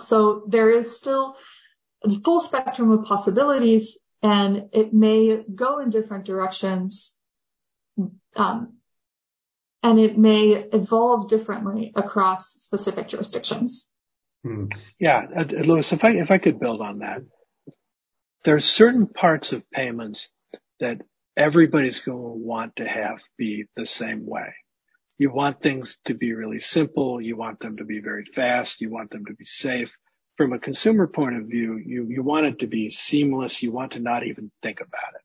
So 0.00 0.44
there 0.48 0.70
is 0.70 0.96
still 0.96 1.36
a 2.04 2.10
full 2.20 2.40
spectrum 2.40 2.90
of 2.90 3.04
possibilities 3.04 3.98
and 4.22 4.68
it 4.72 4.92
may 4.92 5.42
go 5.42 5.78
in 5.78 5.90
different 5.90 6.24
directions. 6.24 7.16
And 9.82 9.98
it 9.98 10.18
may 10.18 10.52
evolve 10.52 11.28
differently 11.28 11.92
across 11.94 12.52
specific 12.52 13.08
jurisdictions. 13.08 13.92
Hmm. 14.42 14.66
Yeah, 14.98 15.26
uh, 15.36 15.44
Lewis, 15.44 15.92
if 15.92 16.04
I 16.04 16.10
if 16.12 16.30
I 16.30 16.38
could 16.38 16.60
build 16.60 16.80
on 16.80 17.00
that, 17.00 17.22
there's 18.44 18.64
certain 18.64 19.06
parts 19.06 19.52
of 19.52 19.68
payments 19.70 20.28
that 20.80 21.02
everybody's 21.36 22.00
going 22.00 22.18
to 22.18 22.22
want 22.22 22.76
to 22.76 22.86
have 22.86 23.20
be 23.36 23.66
the 23.76 23.86
same 23.86 24.26
way. 24.26 24.54
You 25.18 25.32
want 25.32 25.62
things 25.62 25.98
to 26.04 26.14
be 26.14 26.34
really 26.34 26.58
simple. 26.58 27.20
You 27.20 27.36
want 27.36 27.60
them 27.60 27.78
to 27.78 27.84
be 27.84 28.00
very 28.00 28.24
fast. 28.24 28.80
You 28.80 28.90
want 28.90 29.10
them 29.10 29.24
to 29.26 29.34
be 29.34 29.44
safe. 29.44 29.96
From 30.36 30.52
a 30.52 30.58
consumer 30.58 31.06
point 31.06 31.36
of 31.36 31.46
view, 31.46 31.80
you, 31.84 32.06
you 32.08 32.22
want 32.22 32.46
it 32.46 32.58
to 32.58 32.66
be 32.66 32.90
seamless. 32.90 33.62
You 33.62 33.72
want 33.72 33.92
to 33.92 34.00
not 34.00 34.26
even 34.26 34.50
think 34.62 34.80
about 34.80 35.14
it. 35.14 35.22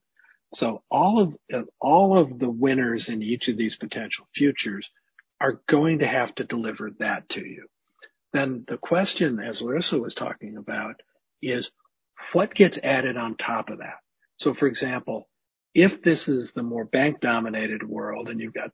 So 0.53 0.83
all 0.89 1.19
of, 1.19 1.37
all 1.79 2.17
of 2.17 2.39
the 2.39 2.49
winners 2.49 3.09
in 3.09 3.21
each 3.23 3.47
of 3.47 3.57
these 3.57 3.77
potential 3.77 4.27
futures 4.33 4.91
are 5.39 5.61
going 5.67 5.99
to 5.99 6.07
have 6.07 6.35
to 6.35 6.43
deliver 6.43 6.91
that 6.99 7.29
to 7.29 7.41
you. 7.41 7.67
Then 8.33 8.65
the 8.67 8.77
question, 8.77 9.39
as 9.39 9.61
Larissa 9.61 9.99
was 9.99 10.15
talking 10.15 10.57
about, 10.57 11.01
is 11.41 11.71
what 12.33 12.53
gets 12.53 12.77
added 12.81 13.17
on 13.17 13.35
top 13.35 13.69
of 13.69 13.79
that? 13.79 13.97
So 14.37 14.53
for 14.53 14.67
example, 14.67 15.27
if 15.73 16.01
this 16.01 16.27
is 16.27 16.51
the 16.51 16.63
more 16.63 16.85
bank 16.85 17.21
dominated 17.21 17.83
world 17.83 18.29
and 18.29 18.39
you've 18.39 18.53
got 18.53 18.71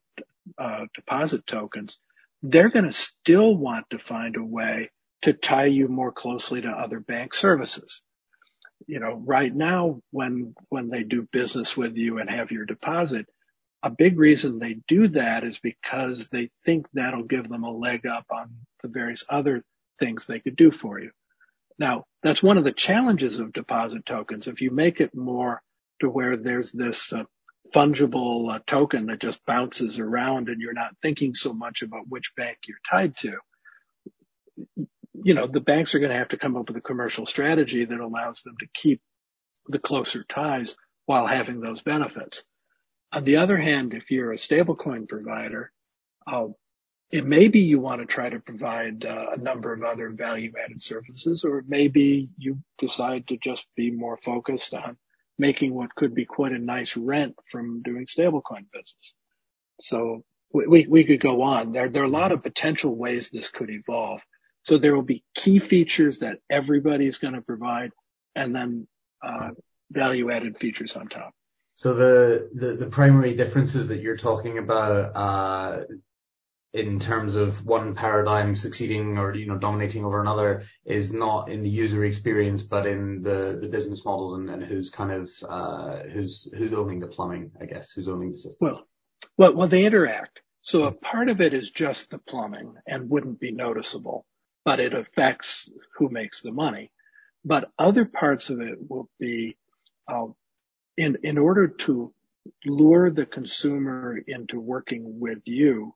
uh, 0.58 0.86
deposit 0.96 1.46
tokens, 1.46 2.00
they're 2.44 2.70
going 2.70 2.86
to 2.86 2.92
still 2.92 3.56
want 3.56 3.90
to 3.92 4.00
find 4.00 4.36
a 4.36 4.44
way 4.44 4.90
to 5.24 5.34
tie 5.34 5.66
you 5.66 5.88
more 5.88 6.12
closely 6.12 6.62
to 6.62 6.70
other 6.70 7.00
bank 7.00 7.34
services. 7.34 8.02
You 8.86 9.00
know, 9.00 9.16
right 9.26 9.54
now 9.54 10.02
when, 10.12 10.54
when 10.70 10.90
they 10.90 11.04
do 11.04 11.28
business 11.32 11.76
with 11.76 11.98
you 11.98 12.20
and 12.20 12.30
have 12.30 12.52
your 12.52 12.66
deposit, 12.66 13.26
a 13.84 13.90
big 13.90 14.20
reason 14.20 14.60
they 14.60 14.76
do 14.88 15.08
that 15.10 15.44
is 15.44 15.60
because 15.60 16.30
they 16.30 16.50
think 16.64 16.88
that'll 16.94 17.24
give 17.24 17.48
them 17.48 17.64
a 17.64 17.72
leg 17.72 18.06
up 18.06 18.26
on 18.32 18.52
the 18.82 18.88
various 18.88 19.24
other 19.30 19.64
things 20.00 20.26
they 20.26 20.40
could 20.40 20.56
do 20.56 20.72
for 20.72 21.00
you. 21.00 21.12
Now, 21.80 22.06
that's 22.24 22.42
one 22.42 22.58
of 22.58 22.64
the 22.64 22.72
challenges 22.72 23.40
of 23.40 23.54
deposit 23.54 24.06
tokens. 24.06 24.48
If 24.48 24.62
you 24.62 24.72
make 24.72 25.00
it 25.00 25.16
more 25.16 25.62
to 26.02 26.10
where 26.10 26.38
there's 26.38 26.72
this 26.72 27.14
uh, 27.14 27.24
fungible 27.74 28.54
uh, 28.54 28.60
token 28.66 29.08
that 29.08 29.20
just 29.20 29.46
bounces 29.46 30.00
around 30.00 30.50
and 30.50 30.62
you're 30.62 30.74
not 30.74 30.96
thinking 31.02 31.34
so 31.34 31.54
much 31.54 31.82
about 31.82 32.08
which 32.08 32.34
bank 32.36 32.58
you're 32.68 32.78
tied 32.90 33.16
to, 33.18 33.38
you 35.24 35.34
know, 35.34 35.48
the 35.48 35.62
banks 35.62 35.96
are 35.96 36.00
going 36.00 36.12
to 36.12 36.18
have 36.18 36.30
to 36.30 36.38
come 36.38 36.58
up 36.58 36.68
with 36.68 36.78
a 36.78 36.82
commercial 36.82 37.26
strategy 37.26 37.86
that 37.86 38.00
allows 38.00 38.42
them 38.44 38.56
to 38.60 38.68
keep 38.74 39.02
the 39.68 39.80
closer 39.80 40.24
ties 40.24 40.76
while 41.06 41.28
having 41.28 41.60
those 41.62 41.82
benefits. 41.82 42.44
On 43.14 43.24
the 43.24 43.38
other 43.38 43.58
hand, 43.58 43.94
if 43.94 44.12
you're 44.12 44.32
a 44.32 44.38
stablecoin 44.38 45.08
provider, 45.08 45.72
uh, 46.32 46.48
it 47.12 47.26
may 47.26 47.48
be 47.48 47.62
you 47.62 47.80
want 47.80 48.02
to 48.02 48.06
try 48.06 48.30
to 48.30 48.40
provide 48.40 49.06
uh, 49.06 49.32
a 49.34 49.38
number 49.38 49.74
of 49.74 49.84
other 49.84 50.10
value 50.10 50.52
added 50.62 50.82
services, 50.82 51.46
or 51.46 51.64
maybe 51.68 52.30
you 52.38 52.60
decide 52.80 53.28
to 53.28 53.38
just 53.38 53.66
be 53.78 53.92
more 53.92 54.18
focused 54.18 54.74
on 54.74 54.98
making 55.38 55.74
what 55.74 55.96
could 55.96 56.14
be 56.14 56.26
quite 56.26 56.52
a 56.52 56.60
nice 56.60 56.98
rent 56.98 57.36
from 57.52 57.82
doing 57.82 58.06
stablecoin 58.06 58.66
business. 58.74 59.16
So 59.80 60.24
we, 60.54 60.88
we 60.88 61.04
could 61.06 61.20
go 61.22 61.44
on. 61.44 61.72
There, 61.72 61.90
there 61.90 62.04
are 62.04 62.08
a 62.08 62.10
lot 62.10 62.32
of 62.32 62.44
potential 62.44 62.96
ways 62.96 63.30
this 63.30 63.50
could 63.50 63.70
evolve. 63.70 64.22
So 64.68 64.78
there 64.78 64.94
will 64.94 65.02
be 65.16 65.24
key 65.34 65.60
features 65.60 66.20
that 66.20 66.40
everybody 66.50 67.08
is 67.08 67.20
going 67.20 67.36
to 67.36 67.42
provide 67.42 67.92
and 68.36 68.54
then 68.54 68.88
uh, 69.24 69.52
value 69.90 70.30
added 70.30 70.60
features 70.60 70.98
on 70.98 71.08
top. 71.08 71.32
So 71.76 71.94
the, 71.94 72.50
the, 72.54 72.68
the 72.76 72.88
primary 72.88 73.34
differences 73.34 73.88
that 73.88 74.02
you're 74.02 74.18
talking 74.18 74.58
about, 74.58 75.16
uh, 75.16 75.84
in 76.74 77.00
terms 77.00 77.36
of 77.36 77.66
one 77.66 77.96
paradigm 77.96 78.56
succeeding 78.56 79.18
or, 79.18 79.34
you 79.34 79.48
know, 79.48 79.58
dominating 79.58 80.04
over 80.04 80.20
another 80.20 80.66
is 80.86 81.14
not 81.14 81.48
in 81.48 81.64
the 81.64 81.70
user 81.70 82.04
experience, 82.04 82.62
but 82.62 82.86
in 82.86 83.22
the, 83.22 83.58
the 83.62 83.70
business 83.70 84.04
models 84.04 84.34
and, 84.34 84.50
and 84.50 84.62
who's 84.62 84.90
kind 84.90 85.12
of, 85.14 85.32
uh, 85.48 86.00
who's, 86.12 86.52
who's 86.54 86.74
owning 86.74 87.00
the 87.00 87.08
plumbing, 87.08 87.52
I 87.62 87.66
guess, 87.68 87.92
who's 87.92 88.10
owning 88.10 88.32
the 88.32 88.38
system. 88.38 88.58
Well, 88.60 88.88
well, 89.38 89.56
well, 89.56 89.68
they 89.70 89.86
interact. 89.86 90.42
So 90.60 90.84
a 90.84 90.92
part 90.92 91.30
of 91.30 91.40
it 91.40 91.54
is 91.54 91.72
just 91.72 92.10
the 92.10 92.20
plumbing 92.20 92.74
and 92.86 93.10
wouldn't 93.10 93.40
be 93.40 93.54
noticeable, 93.54 94.26
but 94.68 94.82
it 94.82 94.94
affects 94.94 95.72
who 95.96 96.10
makes 96.10 96.42
the 96.42 96.52
money. 96.52 96.92
But 97.46 97.72
other 97.80 98.04
parts 98.04 98.50
of 98.50 98.60
it 98.60 98.78
will 98.90 99.10
be, 99.18 99.56
uh, 100.10 100.26
in, 100.98 101.20
in 101.24 101.38
order 101.38 101.70
to 101.70 102.14
lure 102.66 103.10
the 103.10 103.26
consumer 103.26 104.20
into 104.28 104.60
working 104.60 105.22
with 105.22 105.40
you, 105.46 105.96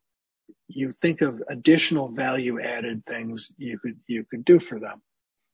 you 0.69 0.93
think 0.93 1.19
of 1.19 1.43
additional 1.49 2.13
value 2.13 2.61
added 2.61 3.05
things 3.05 3.51
you 3.57 3.77
could, 3.77 3.99
you 4.07 4.23
could 4.23 4.45
do 4.45 4.57
for 4.57 4.79
them. 4.79 5.01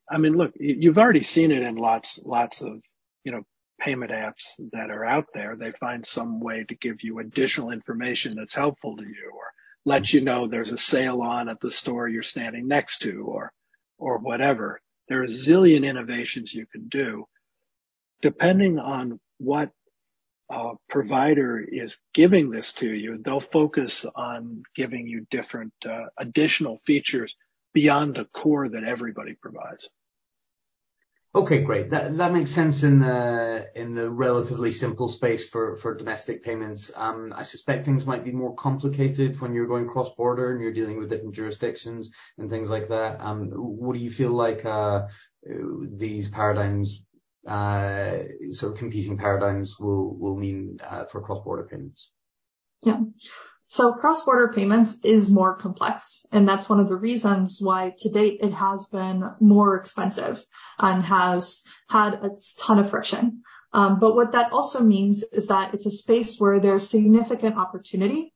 I 0.07 0.19
mean, 0.19 0.37
look, 0.37 0.51
you've 0.59 0.99
already 0.99 1.23
seen 1.23 1.51
it 1.51 1.63
in 1.63 1.75
lots, 1.75 2.19
lots 2.23 2.61
of, 2.61 2.83
you 3.23 3.31
know, 3.31 3.41
payment 3.81 4.11
apps 4.11 4.43
that 4.73 4.91
are 4.91 5.03
out 5.03 5.25
there. 5.33 5.55
They 5.55 5.71
find 5.71 6.05
some 6.05 6.39
way 6.39 6.65
to 6.69 6.75
give 6.75 7.01
you 7.01 7.17
additional 7.17 7.71
information 7.71 8.35
that's 8.35 8.53
helpful 8.53 8.95
to 8.95 9.03
you 9.03 9.31
or 9.33 9.53
let 9.87 10.13
you 10.13 10.21
know 10.21 10.47
there's 10.47 10.71
a 10.71 10.77
sale 10.77 11.21
on 11.21 11.49
at 11.49 11.59
the 11.61 11.71
store 11.71 12.07
you're 12.07 12.23
standing 12.23 12.67
next 12.67 12.99
to 12.99 13.23
or, 13.25 13.53
or 13.97 14.19
whatever. 14.19 14.81
There 15.09 15.21
are 15.21 15.25
a 15.25 15.27
zillion 15.27 15.85
innovations 15.85 16.53
you 16.53 16.65
can 16.67 16.89
do 16.89 17.25
depending 18.21 18.79
on 18.79 19.19
what 19.37 19.71
uh, 20.49 20.73
provider 20.89 21.59
is 21.59 21.97
giving 22.13 22.49
this 22.49 22.73
to 22.73 22.89
you, 22.91 23.17
they'll 23.17 23.39
focus 23.39 24.05
on 24.15 24.63
giving 24.75 25.07
you 25.07 25.25
different 25.29 25.73
uh, 25.85 26.05
additional 26.17 26.79
features 26.85 27.35
beyond 27.73 28.15
the 28.15 28.25
core 28.25 28.69
that 28.69 28.83
everybody 28.83 29.33
provides. 29.33 29.89
Okay, 31.37 31.61
great. 31.61 31.91
That 31.91 32.33
makes 32.33 32.49
sense 32.49 32.81
in 32.81 32.97
the 32.99 34.09
relatively 34.09 34.71
simple 34.71 35.07
space 35.07 35.47
for 35.47 35.93
domestic 35.95 36.43
payments. 36.43 36.89
Um, 36.95 37.31
I 37.35 37.43
suspect 37.43 37.85
things 37.85 38.07
might 38.07 38.25
be 38.25 38.31
more 38.31 38.55
complicated 38.55 39.39
when 39.39 39.53
you're 39.53 39.67
going 39.67 39.87
cross 39.87 40.09
border 40.15 40.51
and 40.51 40.61
you're 40.61 40.73
dealing 40.73 40.97
with 40.97 41.09
different 41.11 41.35
jurisdictions 41.35 42.09
and 42.39 42.49
things 42.49 42.71
like 42.71 42.87
that. 42.87 43.21
Um, 43.21 43.51
what 43.51 43.93
do 43.95 44.01
you 44.01 44.09
feel 44.09 44.31
like 44.31 44.65
uh, 44.65 45.05
these 46.05 46.27
paradigms 46.27 47.03
uh, 47.47 48.17
sort 48.51 48.73
of 48.73 48.79
competing 48.79 49.15
paradigms 49.19 49.77
will 49.79 50.35
mean 50.35 50.79
uh, 50.83 51.05
for 51.05 51.21
cross-border 51.21 51.67
payments? 51.69 52.09
Yeah. 52.81 53.01
So 53.69 53.91
cross-border 53.91 54.53
payments 54.53 54.97
is 55.03 55.29
more 55.29 55.55
complex, 55.55 56.25
and 56.31 56.47
that's 56.47 56.69
one 56.69 56.79
of 56.79 56.87
the 56.87 56.95
reasons 56.95 57.59
why 57.61 57.93
to 57.97 58.09
date 58.09 58.39
it 58.41 58.53
has 58.53 58.87
been 58.87 59.29
more 59.41 59.75
expensive 59.75 60.43
and 60.79 61.03
has 61.03 61.63
had 61.89 62.13
a 62.13 62.29
ton 62.59 62.79
of 62.79 62.89
friction. 62.89 63.43
Um, 63.73 63.99
but 63.99 64.15
what 64.15 64.31
that 64.31 64.53
also 64.53 64.81
means 64.81 65.23
is 65.23 65.47
that 65.47 65.73
it's 65.73 65.85
a 65.85 65.91
space 65.91 66.39
where 66.39 66.61
there's 66.61 66.89
significant 66.89 67.57
opportunity 67.57 68.33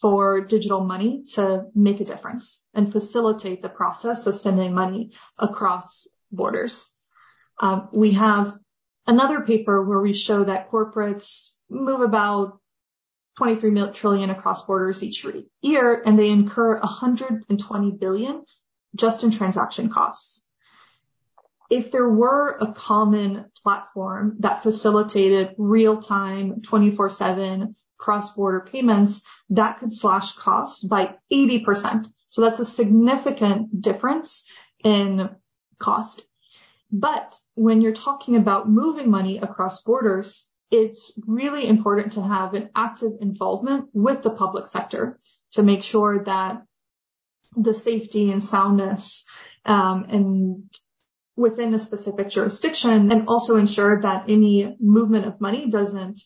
for 0.00 0.40
digital 0.40 0.84
money 0.84 1.24
to 1.34 1.66
make 1.74 2.00
a 2.00 2.04
difference 2.04 2.64
and 2.74 2.90
facilitate 2.90 3.62
the 3.62 3.68
process 3.68 4.26
of 4.26 4.36
sending 4.36 4.74
money 4.74 5.12
across 5.38 6.08
borders. 6.32 6.92
Um, 7.60 7.88
we 7.92 8.12
have 8.12 8.58
another 9.06 9.42
paper 9.42 9.80
where 9.84 10.00
we 10.00 10.12
show 10.12 10.42
that 10.44 10.70
corporates 10.72 11.50
move 11.70 12.00
about 12.00 12.58
23 13.38 13.92
trillion 13.92 14.30
across 14.30 14.66
borders 14.66 15.02
each 15.02 15.26
year, 15.62 16.02
and 16.04 16.18
they 16.18 16.30
incur 16.30 16.78
120 16.78 17.90
billion 17.92 18.44
just 18.94 19.24
in 19.24 19.30
transaction 19.30 19.88
costs. 19.88 20.46
If 21.70 21.90
there 21.90 22.08
were 22.08 22.58
a 22.60 22.72
common 22.72 23.46
platform 23.62 24.36
that 24.40 24.62
facilitated 24.62 25.54
real-time 25.56 26.60
24/7 26.60 27.74
cross-border 27.96 28.68
payments, 28.70 29.22
that 29.50 29.78
could 29.78 29.92
slash 29.92 30.32
costs 30.32 30.84
by 30.84 31.14
80%. 31.32 32.08
So 32.28 32.42
that's 32.42 32.58
a 32.58 32.66
significant 32.66 33.80
difference 33.80 34.44
in 34.84 35.30
cost. 35.78 36.26
But 36.90 37.38
when 37.54 37.80
you're 37.80 37.92
talking 37.92 38.36
about 38.36 38.68
moving 38.68 39.08
money 39.10 39.38
across 39.38 39.82
borders, 39.82 40.46
it's 40.72 41.12
really 41.26 41.68
important 41.68 42.14
to 42.14 42.22
have 42.22 42.54
an 42.54 42.70
active 42.74 43.12
involvement 43.20 43.90
with 43.92 44.22
the 44.22 44.30
public 44.30 44.66
sector 44.66 45.20
to 45.52 45.62
make 45.62 45.82
sure 45.82 46.24
that 46.24 46.62
the 47.54 47.74
safety 47.74 48.32
and 48.32 48.42
soundness 48.42 49.26
um, 49.66 50.06
and 50.08 50.64
within 51.36 51.74
a 51.74 51.78
specific 51.78 52.30
jurisdiction 52.30 53.12
and 53.12 53.28
also 53.28 53.56
ensure 53.56 54.00
that 54.00 54.30
any 54.30 54.74
movement 54.80 55.26
of 55.26 55.42
money 55.42 55.68
doesn't 55.68 56.22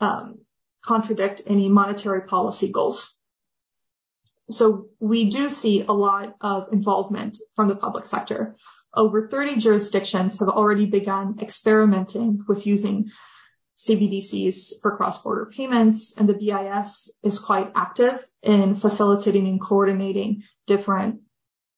um, 0.00 0.38
contradict 0.84 1.40
any 1.46 1.70
monetary 1.70 2.22
policy 2.22 2.70
goals. 2.70 3.18
So 4.50 4.88
we 5.00 5.30
do 5.30 5.48
see 5.48 5.82
a 5.82 5.92
lot 5.92 6.36
of 6.42 6.72
involvement 6.72 7.38
from 7.56 7.68
the 7.68 7.74
public 7.74 8.04
sector. 8.04 8.56
Over 8.94 9.28
30 9.28 9.56
jurisdictions 9.56 10.38
have 10.40 10.48
already 10.48 10.86
begun 10.86 11.38
experimenting 11.40 12.44
with 12.46 12.66
using 12.66 13.10
CBDCs 13.76 14.80
for 14.80 14.96
cross-border 14.96 15.46
payments, 15.46 16.14
and 16.16 16.28
the 16.28 16.34
BIS 16.34 17.10
is 17.22 17.38
quite 17.38 17.72
active 17.74 18.26
in 18.42 18.74
facilitating 18.74 19.46
and 19.46 19.60
coordinating 19.60 20.44
different 20.66 21.20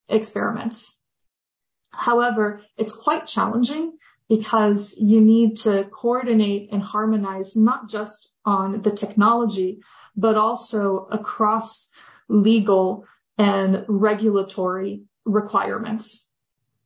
experiments. 0.09 1.01
However, 1.91 2.63
it's 2.77 2.93
quite 2.93 3.27
challenging 3.27 3.99
because 4.29 4.95
you 4.99 5.21
need 5.21 5.59
to 5.59 5.85
coordinate 5.85 6.69
and 6.73 6.83
harmonize 6.83 7.57
not 7.57 7.89
just 7.89 8.31
on 8.45 8.83
the 8.83 8.91
technology, 8.91 9.81
but 10.17 10.37
also 10.37 11.09
across 11.11 11.91
legal 12.29 13.07
and 13.39 13.85
regulatory 13.89 15.03
requirements. 15.25 16.27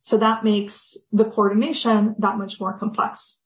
So 0.01 0.19
that 0.19 0.45
makes 0.45 0.97
the 1.13 1.25
coordination 1.25 2.17
that 2.19 2.39
much 2.39 2.61
more 2.61 2.79
complex. 2.79 3.42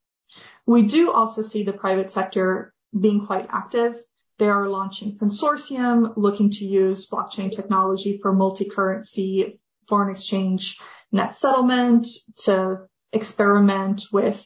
We 0.67 0.83
do 0.83 1.13
also 1.13 1.43
see 1.43 1.63
the 1.63 1.73
private 1.73 2.11
sector 2.11 2.75
being 2.99 3.27
quite 3.27 3.47
active. 3.51 3.97
They 4.39 4.49
are 4.49 4.69
launching 4.69 5.17
consortium, 5.17 6.15
looking 6.17 6.51
to 6.51 6.65
use 6.65 7.09
blockchain 7.09 7.51
technology 7.51 8.19
for 8.21 8.33
multi-currency 8.33 9.61
foreign 9.89 10.11
exchange 10.11 10.79
net 11.13 11.35
settlement 11.35 12.07
to 12.39 12.87
experiment 13.13 14.03
with 14.13 14.45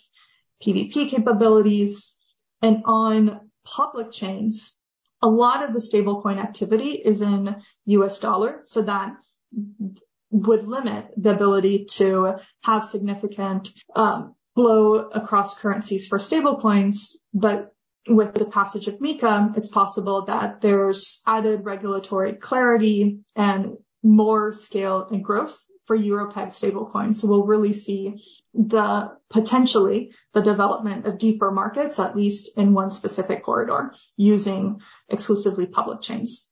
PVP 0.63 1.09
capabilities. 1.09 2.15
And 2.63 2.83
on 2.85 3.51
public 3.65 4.13
chains, 4.13 4.77
a 5.23 5.29
lot 5.29 5.65
of 5.65 5.73
the 5.73 5.81
stablecoin 5.81 6.39
activity 6.39 6.93
is 6.93 7.23
in 7.23 7.57
US 7.87 8.21
dollar, 8.21 8.63
so 8.67 8.83
that 8.83 9.17
would 10.31 10.65
limit 10.65 11.13
the 11.17 11.35
ability 11.35 11.87
to 11.87 12.37
have 12.63 12.85
significant 12.85 13.71
um, 13.97 14.35
flow 14.55 14.97
across 14.97 15.59
currencies 15.59 16.07
for 16.07 16.19
stablecoins, 16.19 17.13
but 17.33 17.73
with 18.09 18.35
the 18.35 18.47
passage 18.47 18.89
of 18.89 18.99
MiCA, 18.99 19.57
it's 19.57 19.69
possible 19.69 20.25
that 20.27 20.61
there's 20.61 21.23
added 21.27 21.65
regulatory 21.65 22.35
clarity 22.35 23.21
and 23.37 23.77
more 24.03 24.53
scale 24.53 25.07
and 25.11 25.23
growth 25.23 25.67
for 25.87 25.97
Euro-pegged 25.97 26.53
stablecoins. 26.53 27.17
So 27.17 27.29
we'll 27.29 27.45
really 27.45 27.73
see 27.73 28.23
the 28.55 29.17
potentially 29.29 30.13
the 30.33 30.41
development 30.41 31.07
of 31.07 31.19
deeper 31.19 31.51
markets, 31.51 31.99
at 31.99 32.17
least 32.17 32.57
in 32.57 32.73
one 32.75 32.91
specific 32.91 33.43
corridor, 33.43 33.95
using 34.17 34.81
exclusively 35.09 35.67
public 35.67 36.01
chains. 36.01 36.51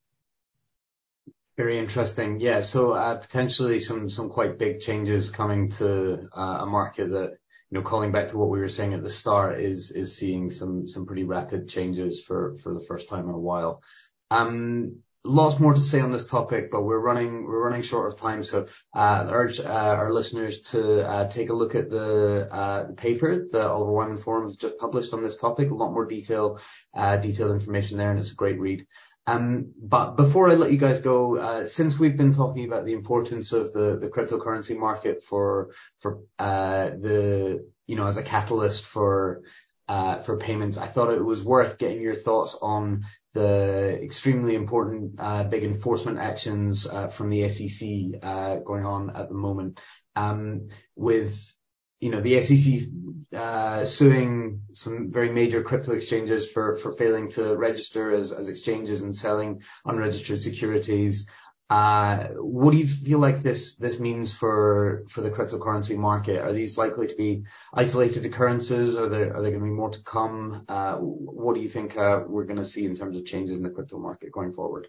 Very 1.57 1.79
interesting. 1.79 2.41
Yeah. 2.41 2.61
So 2.61 2.93
uh, 2.93 3.17
potentially 3.17 3.81
some 3.81 4.09
some 4.11 4.29
quite 4.29 4.59
big 4.59 4.81
changes 4.81 5.31
coming 5.31 5.71
to 5.73 6.29
uh, 6.33 6.59
a 6.61 6.67
market 6.67 7.11
that 7.11 7.39
you 7.71 7.79
know, 7.79 7.85
calling 7.85 8.13
back 8.13 8.29
to 8.29 8.39
what 8.39 8.49
we 8.49 8.61
were 8.61 8.69
saying 8.69 8.95
at 8.95 9.03
the 9.03 9.11
start, 9.11 9.61
is 9.61 9.91
is 9.91 10.17
seeing 10.17 10.51
some 10.51 10.89
some 10.89 11.07
pretty 11.07 11.25
rapid 11.25 11.69
changes 11.69 12.21
for 12.23 12.57
for 12.63 12.73
the 12.75 12.81
first 12.81 13.09
time 13.09 13.29
in 13.29 13.35
a 13.35 13.39
while. 13.39 13.83
Um, 14.31 15.01
lots 15.25 15.61
more 15.61 15.75
to 15.75 15.81
say 15.81 16.01
on 16.01 16.11
this 16.11 16.27
topic, 16.27 16.71
but 16.71 16.83
we're 16.83 16.99
running 16.99 17.45
we're 17.45 17.63
running 17.63 17.83
short 17.83 18.13
of 18.13 18.19
time. 18.19 18.43
So, 18.43 18.67
I 18.95 19.19
uh, 19.19 19.29
urge 19.31 19.61
uh, 19.61 19.65
our 19.65 20.13
listeners 20.13 20.61
to 20.73 21.07
uh, 21.07 21.29
take 21.29 21.51
a 21.51 21.55
look 21.55 21.75
at 21.75 21.91
the 21.91 22.49
uh 22.51 22.93
paper 22.93 23.47
that 23.53 23.71
Oliver 23.71 23.93
Wyman 23.93 24.17
Forum 24.19 24.49
has 24.49 24.57
just 24.57 24.79
published 24.79 25.13
on 25.13 25.23
this 25.23 25.37
topic. 25.37 25.71
A 25.71 25.75
lot 25.75 25.93
more 25.93 26.07
detail 26.07 26.61
uh 26.95 27.17
detailed 27.17 27.53
information 27.53 27.99
there, 27.99 28.11
and 28.11 28.19
it's 28.19 28.33
a 28.33 28.37
great 28.37 28.59
read. 28.59 28.87
Um, 29.29 29.73
but 29.79 30.17
before 30.17 30.49
I 30.49 30.55
let 30.55 30.73
you 30.73 30.79
guys 30.79 31.01
go, 31.01 31.38
uh, 31.38 31.67
since 31.67 31.99
we've 31.99 32.17
been 32.17 32.33
talking 32.33 32.64
about 32.64 32.87
the 32.87 32.95
importance 32.95 33.53
of 33.53 33.73
the, 33.73 34.11
cryptocurrency 34.14 34.77
market 34.77 35.23
for 35.23 35.71
for 36.01 36.21
uh, 36.38 36.91
the 36.91 37.69
you 37.87 37.97
know 37.97 38.07
as 38.07 38.17
a 38.17 38.23
catalyst 38.23 38.85
for 38.85 39.43
uh, 39.87 40.21
for 40.21 40.38
payments, 40.38 40.79
I 40.79 40.87
thought 40.87 41.12
it 41.12 41.25
was 41.25 41.45
worth 41.45 41.79
getting 41.79 42.01
your 42.01 42.14
thoughts 42.14 42.57
on 42.61 43.05
the 43.35 44.01
extremely 44.03 44.55
important 44.55 45.17
big 45.51 45.62
enforcement 45.62 46.19
actions 46.19 46.87
from 47.11 47.29
the 47.29 47.49
SEC 47.51 48.23
going 48.64 48.87
on 48.87 49.11
at 49.11 49.29
the 49.29 49.35
moment, 49.35 49.79
um, 50.17 50.69
with 50.97 51.55
you 52.01 52.11
know, 52.11 52.21
the 52.21 52.41
SEC 52.41 52.89
uh, 53.35 53.85
suing 53.85 54.63
some 54.73 55.11
very 55.11 55.31
major 55.31 55.63
crypto 55.63 55.93
exchanges 55.93 56.51
for 56.51 56.77
for 56.77 56.93
failing 56.93 57.31
to 57.31 57.57
register 57.57 58.13
as 58.13 58.33
as 58.33 58.49
exchanges 58.49 59.03
and 59.03 59.17
selling 59.17 59.63
unregistered 59.85 60.41
securities. 60.41 61.29
Uh, 61.71 62.29
what 62.37 62.71
do 62.71 62.79
you 62.79 62.87
feel 62.87 63.19
like 63.19 63.43
this 63.43 63.77
this 63.77 64.01
means 64.01 64.33
for 64.33 65.05
for 65.09 65.21
the 65.21 65.31
cryptocurrency 65.31 65.97
market? 65.97 66.41
Are 66.41 66.53
these 66.53 66.79
likely 66.79 67.09
to 67.09 67.15
be 67.17 67.45
isolated 67.75 68.25
occurrences? 68.25 68.97
Are 68.97 69.09
there 69.09 69.37
are 69.37 69.43
there 69.43 69.51
going 69.51 69.63
to 69.63 69.69
be 69.69 69.73
more 69.73 69.91
to 69.91 70.03
come? 70.03 70.65
Uh, 70.67 70.95
what 70.97 71.55
do 71.55 71.61
you 71.61 71.69
think 71.69 71.97
we're 71.97 72.45
going 72.45 72.57
to 72.57 72.65
see 72.65 72.87
in 72.87 72.95
terms 72.95 73.17
of 73.17 73.27
changes 73.27 73.59
in 73.59 73.63
the 73.63 73.71
crypto 73.71 73.99
market 73.99 74.33
going 74.33 74.55
forward? 74.55 74.89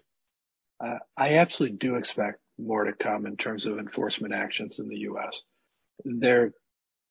I 0.80 1.34
absolutely 1.34 1.76
do 1.76 1.96
expect 1.96 2.40
more 2.58 2.84
to 2.84 2.94
come 2.94 3.26
in 3.26 3.36
terms 3.36 3.66
of 3.66 3.78
enforcement 3.78 4.32
actions 4.32 4.78
in 4.78 4.88
the 4.88 5.00
U.S. 5.00 5.42
There 6.06 6.54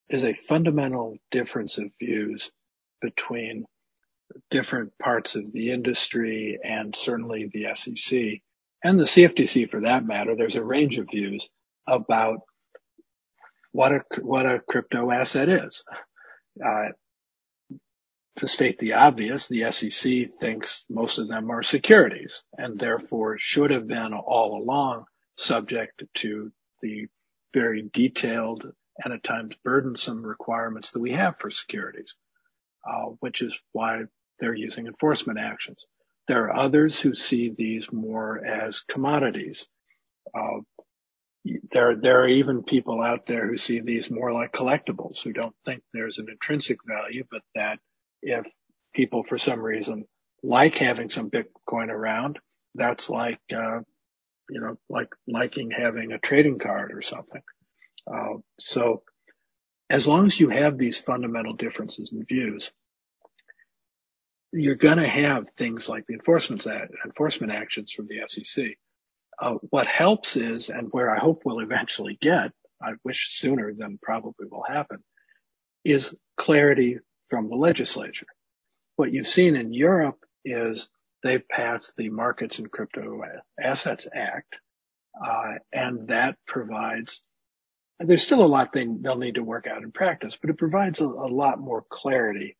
is 0.10 0.24
a 0.24 0.34
fundamental 0.34 1.17
difference 1.32 1.78
of 1.78 1.91
views 2.00 2.52
between 3.02 3.65
different 4.50 4.98
parts 4.98 5.36
of 5.36 5.52
the 5.52 5.72
industry 5.72 6.60
and 6.63 6.95
certainly 6.95 7.50
the 7.52 7.67
SEC 7.74 8.41
and 8.84 9.00
the 9.00 9.04
CFTC 9.04 9.69
for 9.69 9.82
that 9.82 10.06
matter. 10.06 10.36
There's 10.36 10.56
a 10.56 10.63
range 10.63 10.98
of 10.98 11.10
views 11.10 11.50
about 11.88 12.41
what 13.72 13.91
a, 13.91 14.02
what 14.22 14.45
a 14.45 14.60
crypto 14.60 15.12
asset 15.12 15.50
is. 15.50 15.84
Uh, 16.63 16.89
to 18.38 18.48
state 18.48 18.80
the 18.80 18.93
obvious, 18.93 19.48
the 19.48 19.69
SEC 19.72 20.34
thinks 20.39 20.86
most 20.89 21.19
of 21.19 21.28
them 21.28 21.52
are 21.52 21.62
securities 21.62 22.43
and 22.58 22.80
therefore 22.80 23.38
should 23.38 23.72
have 23.72 23.88
been 23.88 24.13
all 24.13 24.62
along 24.62 25.06
subject 25.38 26.04
to 26.15 26.52
the 26.82 27.08
very 27.54 27.89
detailed 27.91 28.72
and 29.04 29.14
at 29.14 29.24
times 29.24 29.56
burdensome 29.64 30.24
requirements 30.24 30.92
that 30.92 31.02
we 31.02 31.12
have 31.12 31.38
for 31.40 31.50
securities, 31.50 32.16
uh, 32.88 33.06
which 33.20 33.42
is 33.42 33.58
why 33.72 34.04
they're 34.40 34.56
using 34.56 34.88
enforcement 34.88 35.40
actions. 35.40 35.86
There 36.28 36.46
are 36.46 36.58
others 36.58 37.00
who 37.00 37.16
see 37.16 37.50
these 37.50 37.92
more 37.92 38.44
as 38.46 38.82
commodities. 38.82 39.68
Uh, 40.34 40.62
there, 41.72 41.96
there 41.96 42.22
are 42.22 42.28
even 42.28 42.64
people 42.64 43.02
out 43.02 43.26
there 43.26 43.48
who 43.48 43.58
see 43.58 43.80
these 43.80 44.12
more 44.12 44.32
like 44.32 44.52
collectibles, 44.52 45.24
who 45.24 45.34
don't 45.34 45.56
think 45.66 45.82
there's 45.94 46.20
an 46.20 46.28
intrinsic 46.30 46.80
value, 46.86 47.24
but 47.32 47.42
that 47.56 47.80
if 48.22 48.46
people 48.94 49.24
for 49.24 49.38
some 49.38 49.60
reason 49.60 50.06
like 50.44 50.76
having 50.76 51.10
some 51.10 51.30
Bitcoin 51.30 51.90
around, 51.90 52.40
that's 52.76 53.10
like, 53.10 53.40
uh, 53.54 53.80
you 54.50 54.62
know, 54.62 54.78
like 54.90 55.10
liking 55.28 55.72
having 55.72 56.12
a 56.12 56.20
trading 56.20 56.60
card 56.60 56.92
or 56.94 57.02
something. 57.02 57.42
Uh, 58.12 58.38
so 58.60 59.04
as 59.89 60.08
long 60.08 60.26
as 60.26 60.39
you 60.39 60.50
have 60.50 60.78
these 60.78 60.98
fundamental 60.98 61.54
differences 61.54 62.12
in 62.12 62.26
views, 62.26 62.72
you're 64.52 64.76
going 64.76 64.98
to 64.98 65.08
have 65.08 65.50
things 65.58 65.88
like 65.88 66.06
the 66.08 66.13
enforcement 66.13 66.65
enforcement 67.06 67.52
actions 67.52 67.91
from 67.91 68.08
the 68.08 68.22
SEC. 68.28 68.78
Uh, 69.39 69.56
what 69.69 69.88
helps 69.88 70.36
is, 70.36 70.69
and 70.69 70.89
where 70.91 71.10
I 71.10 71.19
hope 71.19 71.43
we'll 71.45 71.60
eventually 71.60 72.17
get, 72.19 72.52
I 72.82 72.93
wish 73.04 73.38
sooner 73.38 73.74
than 73.74 74.00
probably 74.02 74.48
will 74.50 74.65
happen, 74.67 75.04
is 75.86 76.13
clarity 76.38 77.00
from 77.30 77.50
the 77.50 77.56
legislature. 77.56 78.26
What 78.95 79.13
you've 79.13 79.28
seen 79.28 79.56
in 79.56 79.72
Europe 79.72 80.17
is 80.43 80.89
they've 81.24 81.48
passed 81.48 81.93
the 81.95 82.10
Markets 82.10 82.60
in 82.60 82.67
Crypto 82.67 83.22
Assets 83.60 84.08
Act, 84.13 84.60
uh, 85.24 85.54
and 85.72 86.10
that 86.10 86.36
provides. 86.48 87.24
There's 88.00 88.24
still 88.24 88.44
a 88.44 88.48
lot 88.48 88.72
they, 88.72 88.86
they'll 88.86 89.18
need 89.18 89.36
to 89.36 89.44
work 89.44 89.68
out 89.68 89.84
in 89.84 89.92
practice, 89.92 90.38
but 90.40 90.50
it 90.50 90.58
provides 90.58 91.02
a, 91.02 91.06
a 91.06 91.28
lot 91.28 91.60
more 91.60 91.84
clarity 91.90 92.58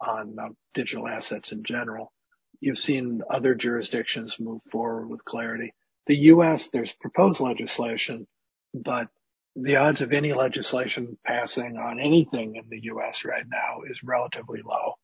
on 0.00 0.36
uh, 0.38 0.48
digital 0.74 1.08
assets 1.08 1.52
in 1.52 1.64
general. 1.64 2.12
You've 2.60 2.78
seen 2.78 3.22
other 3.28 3.54
jurisdictions 3.54 4.38
move 4.38 4.62
forward 4.70 5.08
with 5.08 5.24
clarity. 5.24 5.74
The 6.06 6.16
U.S., 6.16 6.68
there's 6.68 6.92
proposed 6.92 7.40
legislation, 7.40 8.26
but 8.72 9.08
the 9.56 9.76
odds 9.76 10.00
of 10.00 10.12
any 10.12 10.32
legislation 10.32 11.18
passing 11.24 11.76
on 11.76 11.98
anything 11.98 12.56
in 12.56 12.68
the 12.68 12.80
U.S. 12.84 13.24
right 13.24 13.44
now 13.46 13.82
is 13.88 14.04
relatively 14.04 14.62
low. 14.64 14.94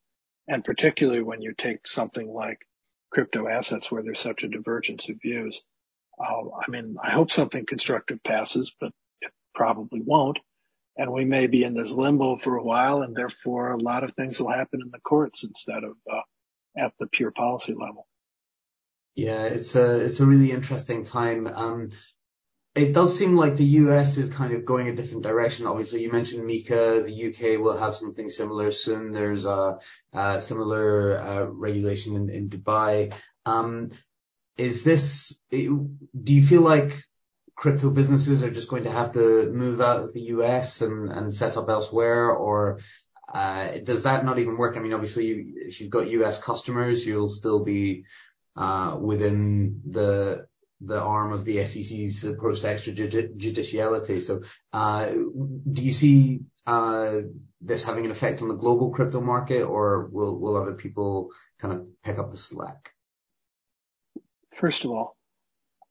And 0.46 0.64
particularly 0.64 1.22
when 1.22 1.42
you 1.42 1.52
take 1.52 1.86
something 1.86 2.28
like 2.28 2.58
crypto 3.14 3.48
assets 3.48 3.90
where 3.90 4.02
there's 4.02 4.18
such 4.18 4.42
a 4.42 4.48
divergence 4.48 5.08
of 5.08 5.20
views. 5.22 5.62
Uh, 6.18 6.48
I 6.66 6.70
mean, 6.70 6.96
I 7.02 7.12
hope 7.12 7.30
something 7.30 7.64
constructive 7.64 8.22
passes, 8.22 8.74
but 8.78 8.92
probably 9.54 10.00
won't 10.00 10.38
and 10.96 11.10
we 11.12 11.24
may 11.24 11.46
be 11.46 11.64
in 11.64 11.74
this 11.74 11.90
limbo 11.90 12.36
for 12.36 12.56
a 12.56 12.62
while, 12.62 13.02
and 13.02 13.16
therefore 13.16 13.72
a 13.72 13.80
lot 13.80 14.04
of 14.04 14.14
things 14.14 14.38
will 14.38 14.50
happen 14.50 14.80
in 14.80 14.90
the 14.90 15.00
courts 15.00 15.44
instead 15.44 15.82
of 15.82 15.96
uh, 16.10 16.20
at 16.76 16.92
the 16.98 17.06
pure 17.06 17.30
policy 17.30 17.72
level. 17.72 18.06
Yeah, 19.14 19.44
it's 19.44 19.74
a 19.74 20.00
it's 20.00 20.20
a 20.20 20.26
really 20.26 20.52
interesting 20.52 21.04
time. 21.04 21.46
Um, 21.46 21.90
it 22.74 22.92
does 22.92 23.16
seem 23.16 23.36
like 23.36 23.56
the 23.56 23.64
US 23.64 24.16
is 24.16 24.28
kind 24.28 24.52
of 24.52 24.64
going 24.64 24.88
a 24.88 24.94
different 24.94 25.22
direction. 25.22 25.66
Obviously, 25.66 26.02
you 26.02 26.10
mentioned 26.10 26.44
MiCA. 26.44 27.06
The 27.06 27.28
UK 27.28 27.60
will 27.60 27.78
have 27.78 27.94
something 27.94 28.30
similar 28.30 28.72
soon. 28.72 29.12
There's 29.12 29.44
a, 29.44 29.78
a 30.12 30.40
similar 30.40 31.18
uh, 31.18 31.44
regulation 31.44 32.16
in, 32.16 32.30
in 32.30 32.48
Dubai. 32.48 33.12
Um, 33.46 33.90
is 34.56 34.82
this? 34.82 35.36
Do 35.50 35.88
you 36.26 36.46
feel 36.46 36.62
like 36.62 37.04
crypto 37.56 37.90
businesses 37.90 38.42
are 38.42 38.50
just 38.50 38.68
going 38.68 38.84
to 38.84 38.90
have 38.90 39.12
to 39.12 39.50
move 39.52 39.80
out 39.80 40.00
of 40.00 40.12
the 40.12 40.22
U.S. 40.22 40.80
and 40.80 41.34
set 41.34 41.56
up 41.56 41.68
elsewhere? 41.68 42.30
Or 42.30 42.80
uh, 43.32 43.78
does 43.82 44.04
that 44.04 44.24
not 44.24 44.38
even 44.38 44.56
work? 44.56 44.76
I 44.76 44.80
mean, 44.80 44.92
obviously, 44.92 45.30
if 45.56 45.80
you've 45.80 45.90
got 45.90 46.10
U.S. 46.10 46.40
customers, 46.40 47.06
you'll 47.06 47.28
still 47.28 47.64
be 47.64 48.04
uh, 48.56 48.96
within 49.00 49.80
the 49.86 50.46
the 50.80 51.00
arm 51.00 51.32
of 51.32 51.44
the 51.44 51.64
SEC's 51.64 52.24
approach 52.24 52.60
to 52.60 52.66
extrajudiciality. 52.66 54.22
So 54.22 54.42
uh, 54.72 55.06
do 55.06 55.82
you 55.82 55.92
see 55.92 56.40
this 57.60 57.84
having 57.84 58.04
an 58.04 58.10
effect 58.10 58.42
on 58.42 58.48
the 58.48 58.54
global 58.54 58.90
crypto 58.90 59.20
market, 59.20 59.62
or 59.62 60.06
will 60.06 60.38
will 60.38 60.56
other 60.56 60.74
people 60.74 61.30
kind 61.58 61.74
of 61.74 61.86
pick 62.02 62.18
up 62.18 62.30
the 62.30 62.36
slack? 62.36 62.92
First 64.52 64.84
of 64.84 64.90
all, 64.90 65.16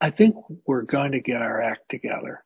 I 0.04 0.10
think 0.10 0.36
we're 0.68 0.82
going 0.82 1.14
to 1.14 1.22
get 1.22 1.42
our 1.42 1.62
act 1.62 1.88
together. 1.88 2.44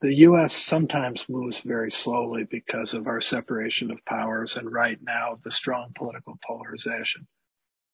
The 0.00 0.12
U.S. 0.12 0.52
sometimes 0.52 1.28
moves 1.28 1.60
very 1.60 1.92
slowly 1.92 2.42
because 2.42 2.94
of 2.94 3.06
our 3.06 3.20
separation 3.20 3.92
of 3.92 4.04
powers 4.04 4.56
and 4.56 4.68
right 4.72 4.98
now 5.00 5.38
the 5.44 5.52
strong 5.52 5.92
political 5.94 6.36
polarization. 6.44 7.28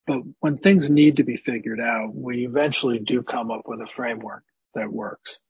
But 0.06 0.22
when 0.40 0.56
things 0.56 0.88
need 0.88 1.18
to 1.18 1.24
be 1.24 1.36
figured 1.36 1.78
out, 1.78 2.14
we 2.14 2.46
eventually 2.46 3.00
do 3.00 3.22
come 3.22 3.50
up 3.50 3.64
with 3.66 3.82
a 3.82 3.86
framework 3.86 4.44
that 4.74 4.90
works. 4.90 5.40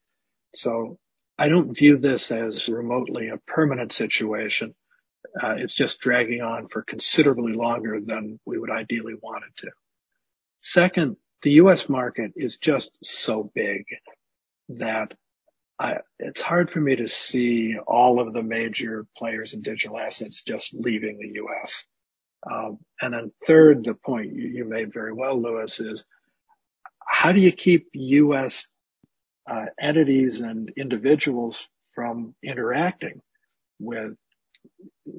So 0.57 0.99
I 1.39 1.47
don't 1.47 1.73
view 1.73 1.99
this 1.99 2.33
as 2.33 2.69
remotely 2.69 3.29
a 3.29 3.37
permanent 3.37 3.93
situation. 3.93 4.75
Uh, 5.41 5.55
it's 5.59 5.75
just 5.75 6.01
dragging 6.01 6.43
on 6.43 6.67
for 6.67 6.83
considerably 6.83 7.53
longer 7.53 8.01
than 8.05 8.41
we 8.45 8.59
would 8.59 8.73
ideally 8.73 9.15
want 9.23 9.45
it 9.45 9.57
to. 9.59 9.71
Second, 10.63 11.17
the 11.43 11.53
U.S. 11.53 11.89
market 11.89 12.33
is 12.37 12.57
just 12.57 12.97
so 13.03 13.51
big 13.55 13.85
that 14.69 15.13
I, 15.79 15.99
it's 16.19 16.41
hard 16.41 16.71
for 16.71 16.81
me 16.81 16.97
to 16.97 17.09
see 17.09 17.77
all 17.87 18.21
of 18.21 18.33
the 18.33 18.43
major 18.43 19.07
players 19.17 19.53
in 19.53 19.63
digital 19.63 19.99
assets 19.99 20.43
just 20.43 20.73
leaving 20.75 21.19
the 21.19 21.35
U.S. 21.35 21.85
Um, 22.49 22.79
and 23.01 23.13
then 23.15 23.33
third, 23.47 23.85
the 23.85 23.95
point 23.95 24.33
you, 24.33 24.49
you, 24.49 24.65
made 24.65 24.93
very 24.93 25.13
well, 25.13 25.41
Lewis, 25.41 25.81
is 25.81 26.05
how 27.05 27.33
do 27.33 27.41
you 27.41 27.53
keep 27.53 27.89
U.S. 27.95 28.67
Uh, 29.51 29.67
entities 29.81 30.41
and 30.41 30.73
individuals 30.77 31.67
from 31.95 32.35
interacting 32.43 33.21
with 33.81 34.15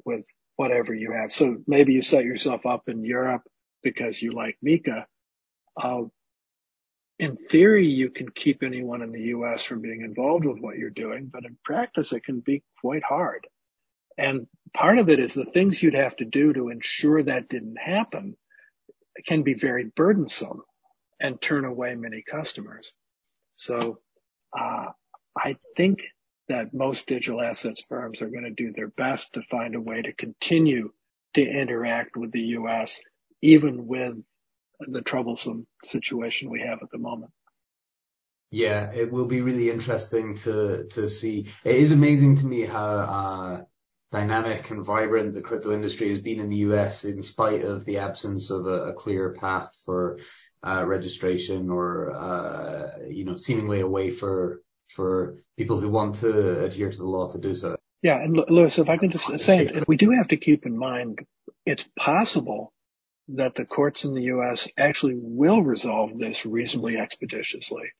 with 0.06 0.24
whatever 0.56 0.94
you 0.94 1.12
have? 1.12 1.32
So 1.32 1.58
maybe 1.68 1.94
you 1.94 2.02
set 2.02 2.24
yourself 2.24 2.66
up 2.66 2.88
in 2.88 3.04
Europe 3.04 3.44
because 3.84 4.22
you 4.22 4.32
like 4.32 4.58
MiCA, 4.66 5.02
uh, 5.02 5.06
in 7.20 7.36
theory, 7.50 7.88
you 7.88 8.10
can 8.10 8.30
keep 8.30 8.64
anyone 8.64 9.02
in 9.02 9.12
the 9.12 9.22
U.S. 9.22 9.64
from 9.64 9.82
being 9.82 10.02
involved 10.02 10.46
with 10.46 10.60
what 10.60 10.78
you're 10.78 10.90
doing, 10.90 11.30
but 11.32 11.46
in 11.46 11.58
practice, 11.64 12.12
it 12.12 12.24
can 12.24 12.40
be 12.40 12.64
quite 12.82 13.04
hard. 13.04 13.48
And 14.18 14.48
part 14.74 14.98
of 14.98 15.10
it 15.10 15.20
is 15.20 15.34
the 15.34 15.46
things 15.46 15.82
you'd 15.82 15.94
have 15.94 16.16
to 16.18 16.26
do 16.26 16.54
to 16.54 16.70
ensure 16.70 17.24
that 17.24 17.50
didn't 17.50 17.78
happen 17.78 18.36
can 19.26 19.44
be 19.44 19.54
very 19.54 19.86
burdensome 19.86 20.64
and 21.20 21.40
turn 21.40 21.66
away 21.66 21.96
many 21.96 22.24
customers. 22.24 22.94
So 23.52 24.00
uh, 24.58 24.88
I 25.38 25.58
think 25.78 26.04
that 26.50 26.74
most 26.74 27.08
digital 27.08 27.42
assets 27.42 27.86
firms 27.88 28.22
are 28.22 28.30
going 28.30 28.44
to 28.44 28.50
do 28.50 28.74
their 28.74 28.90
best 28.90 29.34
to 29.34 29.42
find 29.44 29.76
a 29.76 29.82
way 29.82 30.02
to 30.02 30.14
continue 30.14 30.92
to 31.36 31.42
interact 31.42 32.18
with 32.18 32.32
the 32.32 32.42
U.S. 32.42 33.00
even 33.42 33.88
with 33.88 34.18
the 34.88 35.02
troublesome 35.02 35.68
situation 35.84 36.50
we 36.50 36.62
have 36.62 36.80
at 36.82 36.90
the 36.92 36.98
moment. 36.98 37.32
Yeah, 38.52 38.92
it 38.92 39.12
will 39.12 39.26
be 39.26 39.42
really 39.42 39.70
interesting 39.72 40.36
to 40.38 40.86
to 40.92 41.10
see. 41.10 41.48
It 41.64 41.76
is 41.76 41.92
amazing 41.92 42.38
to 42.38 42.46
me 42.46 42.62
how 42.62 42.88
uh, 42.88 43.62
dynamic 44.12 44.70
and 44.70 44.86
vibrant 44.86 45.34
the 45.34 45.42
crypto 45.42 45.74
industry 45.74 46.10
has 46.10 46.20
been 46.20 46.40
in 46.40 46.50
the 46.50 46.58
US, 46.58 47.04
in 47.04 47.24
spite 47.24 47.64
of 47.64 47.84
the 47.86 47.98
absence 47.98 48.52
of 48.52 48.68
a, 48.68 48.90
a 48.90 48.94
clear 48.94 49.34
path 49.34 49.74
for 49.86 50.20
uh, 50.62 50.84
registration 50.86 51.72
or 51.72 52.14
uh, 52.16 52.90
you 53.10 53.26
know 53.26 53.36
seemingly 53.36 53.82
a 53.82 53.88
way 53.88 54.12
for 54.12 54.62
for 54.90 55.38
people 55.58 55.80
who 55.80 55.90
want 55.90 56.16
to 56.16 56.64
adhere 56.64 56.92
to 56.92 56.98
the 56.98 57.08
law 57.08 57.28
to 57.32 57.40
do 57.40 57.56
so. 57.56 57.76
Yeah, 58.04 58.22
and 58.22 58.38
Lewis, 58.50 58.78
if 58.78 58.90
I 58.90 58.98
can 58.98 59.10
just 59.10 59.40
say, 59.40 59.82
we 59.88 59.98
do 59.98 60.12
have 60.12 60.28
to 60.28 60.38
keep 60.38 60.66
in 60.66 60.78
mind 60.78 61.26
it's 61.66 61.88
possible 61.98 62.74
that 63.30 63.56
the 63.56 63.66
courts 63.66 64.04
in 64.06 64.14
the 64.14 64.24
U.S. 64.24 64.68
actually 64.78 65.16
will 65.18 65.64
resolve 65.64 66.18
this 66.18 66.46
reasonably 66.46 66.98
expeditiously. 66.98 67.92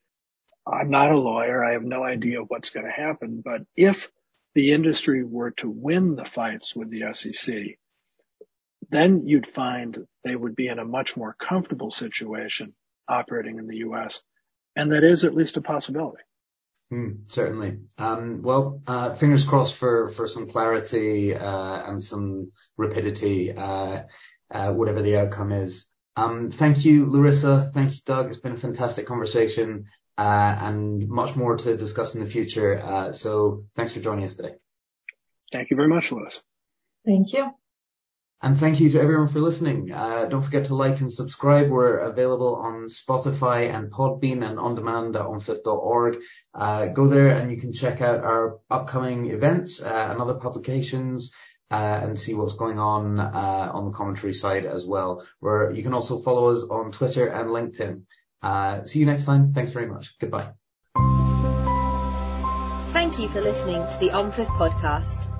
I'm 0.66 0.90
not 0.90 1.12
a 1.12 1.18
lawyer. 1.18 1.64
I 1.64 1.72
have 1.72 1.82
no 1.84 2.02
idea 2.02 2.40
what's 2.40 2.70
going 2.70 2.86
to 2.86 2.92
happen. 2.92 3.42
But 3.44 3.62
if 3.76 4.10
the 4.54 4.72
industry 4.72 5.24
were 5.24 5.50
to 5.52 5.68
win 5.68 6.16
the 6.16 6.24
fights 6.24 6.74
with 6.74 6.90
the 6.90 7.12
SEC, 7.12 7.78
then 8.90 9.26
you'd 9.26 9.46
find 9.46 10.06
they 10.24 10.36
would 10.36 10.56
be 10.56 10.68
in 10.68 10.78
a 10.78 10.84
much 10.84 11.16
more 11.16 11.34
comfortable 11.38 11.90
situation 11.90 12.74
operating 13.08 13.58
in 13.58 13.66
the 13.66 13.78
U.S. 13.78 14.20
And 14.76 14.92
that 14.92 15.04
is 15.04 15.24
at 15.24 15.34
least 15.34 15.56
a 15.56 15.62
possibility. 15.62 16.22
Mm, 16.92 17.30
certainly. 17.30 17.78
Um, 17.98 18.42
well, 18.42 18.82
uh, 18.86 19.14
fingers 19.14 19.44
crossed 19.44 19.74
for, 19.74 20.08
for 20.10 20.28
some 20.28 20.48
clarity 20.48 21.34
uh, 21.34 21.90
and 21.90 22.02
some 22.02 22.52
rapidity. 22.76 23.52
Uh, 23.52 24.02
whatever 24.72 25.02
the 25.02 25.18
outcome 25.18 25.52
is. 25.52 25.86
Um, 26.16 26.50
thank 26.50 26.84
you, 26.84 27.06
Larissa. 27.06 27.70
Thank 27.74 27.92
you, 27.92 27.98
Doug. 28.04 28.28
It's 28.28 28.36
been 28.36 28.52
a 28.52 28.56
fantastic 28.56 29.06
conversation, 29.06 29.86
uh, 30.16 30.56
and 30.60 31.08
much 31.08 31.34
more 31.34 31.56
to 31.56 31.76
discuss 31.76 32.14
in 32.14 32.20
the 32.20 32.30
future. 32.30 32.80
Uh, 32.80 33.12
so 33.12 33.64
thanks 33.74 33.92
for 33.92 34.00
joining 34.00 34.24
us 34.24 34.34
today. 34.34 34.54
Thank 35.52 35.70
you 35.70 35.76
very 35.76 35.88
much, 35.88 36.12
Lewis. 36.12 36.40
Thank 37.04 37.32
you. 37.32 37.50
And 38.42 38.58
thank 38.58 38.78
you 38.78 38.90
to 38.90 39.00
everyone 39.00 39.28
for 39.28 39.40
listening. 39.40 39.86
Don't 39.86 40.42
forget 40.42 40.66
to 40.66 40.74
like 40.74 41.00
and 41.00 41.10
subscribe. 41.10 41.70
We're 41.70 41.96
available 41.96 42.56
on 42.56 42.88
Spotify 42.88 43.74
and 43.74 43.90
Podbean 43.90 44.46
and 44.46 44.58
on 44.58 44.74
demand 44.74 45.16
at 45.16 45.22
omfif.org. 45.22 46.18
Go 46.94 47.06
there 47.06 47.30
and 47.30 47.50
you 47.50 47.56
can 47.56 47.72
check 47.72 48.02
out 48.02 48.22
our 48.22 48.58
upcoming 48.70 49.30
events 49.30 49.80
and 49.80 50.20
other 50.20 50.34
publications. 50.34 51.32
Uh, 51.74 51.98
and 52.04 52.16
see 52.16 52.34
what's 52.34 52.52
going 52.52 52.78
on 52.78 53.18
uh, 53.18 53.70
on 53.74 53.84
the 53.84 53.90
commentary 53.90 54.32
side 54.32 54.64
as 54.64 54.86
well, 54.86 55.26
where 55.40 55.72
you 55.72 55.82
can 55.82 55.92
also 55.92 56.16
follow 56.18 56.50
us 56.50 56.62
on 56.70 56.92
Twitter 56.92 57.26
and 57.26 57.48
LinkedIn. 57.48 58.02
Uh, 58.40 58.84
see 58.84 59.00
you 59.00 59.06
next 59.06 59.24
time. 59.24 59.52
Thanks 59.52 59.72
very 59.72 59.86
much. 59.86 60.16
Goodbye. 60.20 60.50
Thank 62.92 63.18
you 63.18 63.28
for 63.28 63.40
listening 63.40 63.82
to 63.90 63.96
the 63.98 64.10
OMFIF 64.10 64.46
podcast. 64.62 65.33